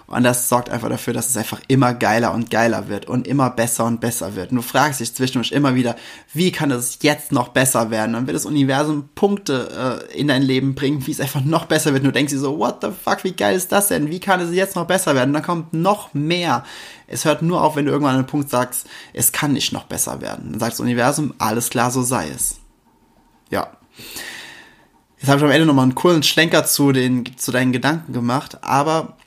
Und 0.07 0.23
das 0.23 0.49
sorgt 0.49 0.69
einfach 0.69 0.89
dafür, 0.89 1.13
dass 1.13 1.29
es 1.29 1.37
einfach 1.37 1.61
immer 1.67 1.93
geiler 1.95 2.33
und 2.33 2.51
geiler 2.51 2.89
wird 2.89 3.07
und 3.07 3.27
immer 3.27 3.49
besser 3.49 3.85
und 3.85 4.01
besser 4.01 4.35
wird. 4.35 4.51
Und 4.51 4.57
du 4.57 4.61
fragst 4.61 4.99
dich 4.99 5.15
zwischendurch 5.15 5.51
immer 5.51 5.73
wieder, 5.73 5.95
wie 6.31 6.51
kann 6.51 6.69
es 6.69 6.99
jetzt 7.01 7.31
noch 7.31 7.49
besser 7.49 7.89
werden? 7.89 8.13
Dann 8.13 8.27
wird 8.27 8.35
das 8.35 8.45
Universum 8.45 9.09
Punkte 9.15 10.05
äh, 10.11 10.19
in 10.19 10.27
dein 10.27 10.43
Leben 10.43 10.75
bringen, 10.75 11.05
wie 11.07 11.11
es 11.11 11.19
einfach 11.19 11.43
noch 11.43 11.65
besser 11.65 11.93
wird. 11.93 12.03
Und 12.03 12.09
du 12.09 12.13
denkst 12.13 12.33
dir 12.33 12.39
so, 12.39 12.59
what 12.59 12.77
the 12.81 12.89
fuck, 13.03 13.23
wie 13.23 13.31
geil 13.31 13.55
ist 13.55 13.71
das 13.71 13.87
denn? 13.87 14.11
Wie 14.11 14.19
kann 14.19 14.39
es 14.39 14.53
jetzt 14.53 14.75
noch 14.75 14.85
besser 14.85 15.15
werden? 15.15 15.29
Und 15.29 15.33
dann 15.33 15.43
kommt 15.43 15.73
noch 15.73 16.13
mehr. 16.13 16.63
Es 17.07 17.25
hört 17.25 17.41
nur 17.41 17.63
auf, 17.63 17.75
wenn 17.75 17.85
du 17.85 17.91
irgendwann 17.91 18.13
an 18.13 18.19
einen 18.19 18.27
Punkt 18.27 18.49
sagst, 18.51 18.87
es 19.13 19.31
kann 19.31 19.53
nicht 19.53 19.73
noch 19.73 19.85
besser 19.85 20.21
werden. 20.21 20.51
Dann 20.51 20.59
sagt 20.59 20.73
das 20.73 20.79
Universum, 20.79 21.33
alles 21.39 21.69
klar, 21.69 21.89
so 21.89 22.03
sei 22.03 22.29
es. 22.29 22.57
Ja. 23.49 23.71
Jetzt 25.25 25.31
habe 25.31 25.39
ich 25.39 25.45
am 25.45 25.51
Ende 25.51 25.65
nochmal 25.65 25.85
einen 25.85 25.95
coolen 25.95 26.21
Schlenker 26.21 26.65
zu, 26.65 26.91
den, 26.91 27.25
zu 27.35 27.51
deinen 27.51 27.71
Gedanken 27.71 28.13
gemacht, 28.13 28.63
aber 28.63 29.17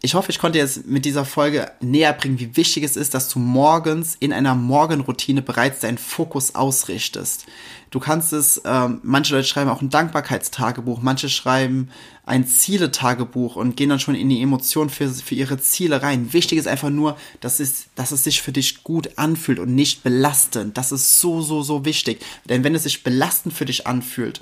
ich 0.00 0.14
hoffe, 0.14 0.30
ich 0.30 0.38
konnte 0.38 0.56
jetzt 0.56 0.86
mit 0.86 1.04
dieser 1.04 1.24
Folge 1.24 1.72
näher 1.80 2.12
bringen, 2.12 2.38
wie 2.38 2.56
wichtig 2.56 2.84
es 2.84 2.96
ist, 2.96 3.12
dass 3.12 3.28
du 3.28 3.40
morgens 3.40 4.14
in 4.20 4.32
einer 4.32 4.54
Morgenroutine 4.54 5.42
bereits 5.42 5.80
deinen 5.80 5.98
Fokus 5.98 6.54
ausrichtest. 6.54 7.46
Du 7.90 7.98
kannst 7.98 8.32
es, 8.32 8.62
ähm, 8.64 9.00
manche 9.02 9.34
Leute 9.34 9.48
schreiben 9.48 9.68
auch 9.68 9.82
ein 9.82 9.90
Dankbarkeitstagebuch, 9.90 11.00
manche 11.02 11.28
schreiben 11.28 11.88
ein 12.24 12.46
Zieletagebuch 12.46 13.56
und 13.56 13.76
gehen 13.76 13.88
dann 13.88 13.98
schon 13.98 14.14
in 14.14 14.28
die 14.28 14.40
Emotionen 14.40 14.90
für, 14.90 15.08
für 15.08 15.34
ihre 15.34 15.58
Ziele 15.58 16.02
rein. 16.02 16.32
Wichtig 16.32 16.58
ist 16.58 16.68
einfach 16.68 16.90
nur, 16.90 17.16
dass 17.40 17.58
es, 17.58 17.86
dass 17.96 18.12
es 18.12 18.22
sich 18.22 18.42
für 18.42 18.52
dich 18.52 18.84
gut 18.84 19.18
anfühlt 19.18 19.58
und 19.58 19.74
nicht 19.74 20.04
belastend. 20.04 20.78
Das 20.78 20.92
ist 20.92 21.18
so, 21.18 21.40
so, 21.40 21.62
so 21.62 21.84
wichtig. 21.84 22.24
Denn 22.48 22.62
wenn 22.62 22.76
es 22.76 22.84
sich 22.84 23.02
belastend 23.02 23.54
für 23.54 23.64
dich 23.64 23.88
anfühlt, 23.88 24.40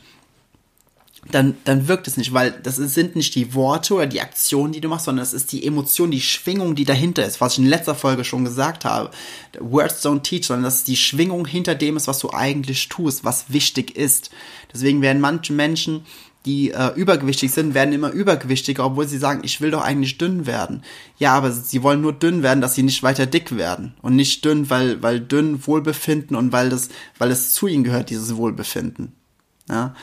dann, 1.30 1.56
dann 1.64 1.88
wirkt 1.88 2.06
es 2.08 2.16
nicht, 2.16 2.32
weil 2.32 2.52
das 2.62 2.76
sind 2.76 3.16
nicht 3.16 3.34
die 3.34 3.54
Worte 3.54 3.94
oder 3.94 4.06
die 4.06 4.20
Aktionen, 4.20 4.72
die 4.72 4.80
du 4.80 4.88
machst, 4.88 5.06
sondern 5.06 5.22
es 5.22 5.32
ist 5.32 5.52
die 5.52 5.66
Emotion, 5.66 6.10
die 6.10 6.20
Schwingung, 6.20 6.74
die 6.74 6.84
dahinter 6.84 7.24
ist, 7.24 7.40
was 7.40 7.54
ich 7.54 7.58
in 7.60 7.66
letzter 7.66 7.94
Folge 7.94 8.24
schon 8.24 8.44
gesagt 8.44 8.84
habe. 8.84 9.10
Words 9.58 10.04
don't 10.04 10.22
teach, 10.22 10.46
sondern 10.46 10.64
das 10.64 10.76
ist 10.76 10.88
die 10.88 10.96
Schwingung 10.96 11.46
hinter 11.46 11.74
dem 11.74 11.96
ist, 11.96 12.08
was 12.08 12.18
du 12.18 12.30
eigentlich 12.30 12.88
tust, 12.88 13.24
was 13.24 13.46
wichtig 13.48 13.96
ist. 13.96 14.30
Deswegen 14.72 15.02
werden 15.02 15.20
manche 15.20 15.52
Menschen, 15.52 16.04
die 16.46 16.70
äh, 16.70 16.92
übergewichtig 16.94 17.52
sind, 17.52 17.74
werden 17.74 17.92
immer 17.92 18.10
übergewichtiger, 18.10 18.86
obwohl 18.86 19.08
sie 19.08 19.18
sagen, 19.18 19.40
ich 19.42 19.60
will 19.60 19.72
doch 19.72 19.82
eigentlich 19.82 20.16
dünn 20.16 20.46
werden. 20.46 20.82
Ja, 21.18 21.34
aber 21.34 21.50
sie 21.50 21.82
wollen 21.82 22.00
nur 22.00 22.12
dünn 22.12 22.44
werden, 22.44 22.60
dass 22.60 22.76
sie 22.76 22.84
nicht 22.84 23.02
weiter 23.02 23.26
dick 23.26 23.56
werden. 23.56 23.94
Und 24.00 24.14
nicht 24.14 24.44
dünn, 24.44 24.70
weil, 24.70 25.02
weil 25.02 25.18
dünn 25.18 25.66
Wohlbefinden 25.66 26.36
und 26.36 26.52
weil 26.52 26.70
das, 26.70 26.88
weil 27.18 27.32
es 27.32 27.52
zu 27.52 27.66
ihnen 27.66 27.82
gehört, 27.82 28.10
dieses 28.10 28.36
Wohlbefinden. 28.36 29.12
Ja. 29.68 29.94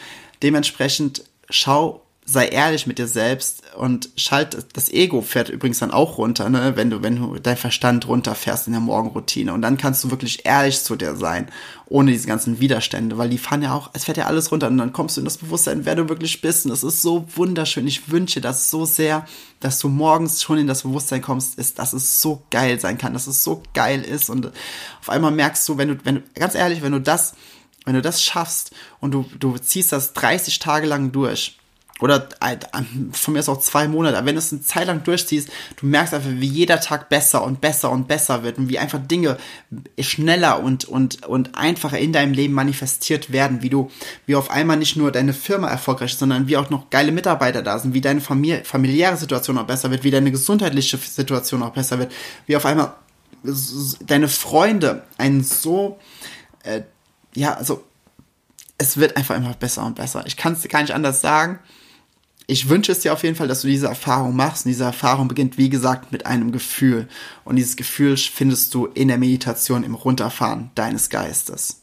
Dementsprechend 0.44 1.24
schau, 1.50 2.04
sei 2.26 2.48
ehrlich 2.48 2.88
mit 2.88 3.00
dir 3.00 3.08
selbst 3.08 3.64
und 3.76 4.10
schalt 4.16 4.58
das 4.74 4.90
Ego 4.92 5.22
fährt 5.22 5.50
übrigens 5.50 5.80
dann 5.80 5.92
auch 5.92 6.18
runter, 6.18 6.50
ne, 6.50 6.74
wenn 6.76 6.90
du, 6.90 7.04
wenn 7.04 7.18
du 7.18 7.38
dein 7.38 7.58
Verstand 7.58 8.08
runterfährst 8.08 8.68
in 8.68 8.74
der 8.74 8.82
Morgenroutine. 8.82 9.54
Und 9.54 9.62
dann 9.62 9.78
kannst 9.78 10.04
du 10.04 10.12
wirklich 10.12 10.46
ehrlich 10.46 10.82
zu 10.82 10.96
dir 10.96 11.16
sein, 11.16 11.50
ohne 11.88 12.12
diese 12.12 12.28
ganzen 12.28 12.60
Widerstände, 12.62 13.18
weil 13.18 13.30
die 13.30 13.38
fahren 13.38 13.62
ja 13.62 13.74
auch, 13.74 13.90
es 13.94 14.06
fährt 14.06 14.18
ja 14.18 14.26
alles 14.26 14.52
runter 14.52 14.68
und 14.68 14.78
dann 14.78 14.94
kommst 14.94 15.18
du 15.18 15.22
in 15.22 15.26
das 15.26 15.38
Bewusstsein, 15.38 15.86
wer 15.86 15.96
du 15.96 16.08
wirklich 16.08 16.40
bist. 16.40 16.66
Und 16.66 16.72
das 16.72 16.84
ist 16.84 17.02
so 17.02 17.26
wunderschön. 17.36 17.88
Ich 17.88 18.10
wünsche 18.10 18.40
das 18.40 18.70
so 18.70 18.86
sehr, 18.86 19.26
dass 19.60 19.80
du 19.80 19.90
morgens 19.90 20.42
schon 20.42 20.58
in 20.58 20.68
das 20.68 20.84
Bewusstsein 20.84 21.22
kommst, 21.22 21.60
ist, 21.60 21.78
dass 21.80 21.92
es 21.92 22.22
so 22.22 22.44
geil 22.52 22.80
sein 22.80 22.98
kann, 22.98 23.14
dass 23.14 23.28
es 23.28 23.44
so 23.44 23.64
geil 23.74 24.02
ist. 24.02 24.30
Und 24.30 24.52
auf 25.02 25.10
einmal 25.10 25.32
merkst 25.32 25.68
du, 25.68 25.78
wenn 25.78 25.90
du, 25.90 25.98
wenn 26.06 26.16
du, 26.16 26.24
ganz 26.36 26.56
ehrlich, 26.56 26.82
wenn 26.82 26.94
du 26.94 27.02
das 27.02 27.34
wenn 27.86 27.96
du 27.96 28.02
das 28.02 28.24
schaffst 28.24 28.72
und 29.00 29.12
du, 29.12 29.26
du 29.40 29.58
ziehst 29.58 29.92
das 29.92 30.14
30 30.14 30.60
Tage 30.60 30.88
lang 30.88 31.12
durch, 31.12 31.58
oder 32.04 32.28
äh, 32.42 32.58
von 33.12 33.34
mir 33.34 33.40
ist 33.40 33.50
auch 33.50 33.60
zwei 33.60 33.88
Monate, 33.88 34.18
aber 34.18 34.28
wenn 34.28 34.36
du 34.36 34.40
es 34.40 34.52
eine 34.52 34.62
Zeit 34.62 34.88
lang 34.88 35.04
durchziehst, 35.04 35.50
du 35.78 35.86
merkst 35.86 36.14
einfach, 36.14 36.30
wie 36.32 36.48
jeder 36.48 36.82
Tag 36.82 37.08
besser 37.08 37.44
und 37.44 37.62
besser 37.62 37.92
und 37.92 38.08
besser 38.08 38.44
wird 38.44 38.58
und 38.58 38.68
wie 38.68 38.80
einfach 38.80 39.00
Dinge 39.00 39.38
schneller 40.00 40.62
und, 40.62 40.86
und, 40.86 41.26
und 41.26 41.56
einfacher 41.56 42.00
in 42.00 42.12
deinem 42.12 42.34
Leben 42.34 42.54
manifestiert 42.56 43.32
werden, 43.32 43.62
wie 43.62 43.70
du, 43.70 43.92
wie 44.26 44.36
auf 44.36 44.50
einmal 44.50 44.78
nicht 44.78 44.98
nur 44.98 45.12
deine 45.12 45.34
Firma 45.34 45.70
erfolgreich 45.70 46.12
ist, 46.12 46.20
sondern 46.20 46.48
wie 46.48 46.58
auch 46.58 46.70
noch 46.70 46.90
geile 46.90 47.12
Mitarbeiter 47.12 47.62
da 47.62 47.78
sind, 47.78 47.94
wie 47.94 48.02
deine 48.02 48.22
Familie, 48.22 48.66
familiäre 48.66 49.16
Situation 49.16 49.58
auch 49.58 49.68
besser 49.68 49.92
wird, 49.92 50.04
wie 50.04 50.12
deine 50.12 50.32
gesundheitliche 50.32 50.98
Situation 50.98 51.64
auch 51.64 51.74
besser 51.74 52.00
wird, 52.00 52.12
wie 52.48 52.56
auf 52.58 52.66
einmal 52.66 52.96
deine 54.06 54.28
Freunde 54.28 55.04
einen 55.18 55.44
so 55.44 56.00
äh, 56.64 56.82
ja, 57.36 57.54
also 57.54 57.84
es 58.78 58.98
wird 58.98 59.18
einfach 59.18 59.36
immer 59.36 59.54
besser 59.54 59.86
und 59.86 59.96
besser. 59.96 60.24
Ich 60.26 60.38
kann 60.38 60.54
es 60.54 60.68
gar 60.68 60.82
nicht 60.82 60.94
anders 60.94 61.22
sagen. 61.22 61.60
Ich 62.46 62.68
wünsche 62.68 62.92
es 62.92 63.00
dir 63.00 63.14
auf 63.14 63.24
jeden 63.24 63.36
Fall, 63.36 63.48
dass 63.48 63.62
du 63.62 63.68
diese 63.68 63.88
Erfahrung 63.88 64.36
machst. 64.36 64.66
Und 64.66 64.70
diese 64.70 64.84
Erfahrung 64.84 65.28
beginnt, 65.28 65.58
wie 65.58 65.70
gesagt, 65.70 66.12
mit 66.12 66.26
einem 66.26 66.52
Gefühl. 66.52 67.08
Und 67.46 67.56
dieses 67.56 67.78
Gefühl 67.78 68.18
findest 68.18 68.74
du 68.74 68.88
in 68.88 69.08
der 69.08 69.18
Meditation 69.18 69.84
im 69.84 69.96
Runterfahren 69.96 70.72
deines 70.76 71.10
Geistes. 71.10 71.82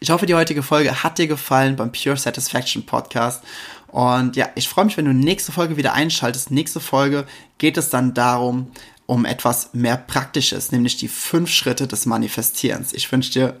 Ich 0.00 0.10
hoffe, 0.10 0.26
die 0.26 0.34
heutige 0.34 0.62
Folge 0.62 1.02
hat 1.02 1.18
dir 1.18 1.28
gefallen 1.28 1.76
beim 1.76 1.92
Pure 1.92 2.16
Satisfaction 2.16 2.84
Podcast. 2.84 3.42
Und 3.86 4.36
ja, 4.36 4.48
ich 4.54 4.68
freue 4.68 4.86
mich, 4.86 4.96
wenn 4.96 5.04
du 5.04 5.14
nächste 5.14 5.52
Folge 5.52 5.76
wieder 5.76 5.92
einschaltest. 5.92 6.50
Nächste 6.50 6.80
Folge 6.80 7.26
geht 7.58 7.76
es 7.76 7.90
dann 7.90 8.14
darum, 8.14 8.72
um 9.06 9.24
etwas 9.24 9.74
mehr 9.74 9.96
Praktisches, 9.96 10.72
nämlich 10.72 10.96
die 10.96 11.08
fünf 11.08 11.50
Schritte 11.50 11.86
des 11.86 12.06
Manifestierens. 12.06 12.92
Ich 12.92 13.10
wünsche 13.12 13.32
dir 13.32 13.60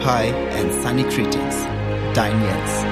High 0.00 0.26
and 0.52 0.70
Sunny 0.82 1.02
Greetings. 1.04 1.54
Dein 2.14 2.38
Jens. 2.42 2.91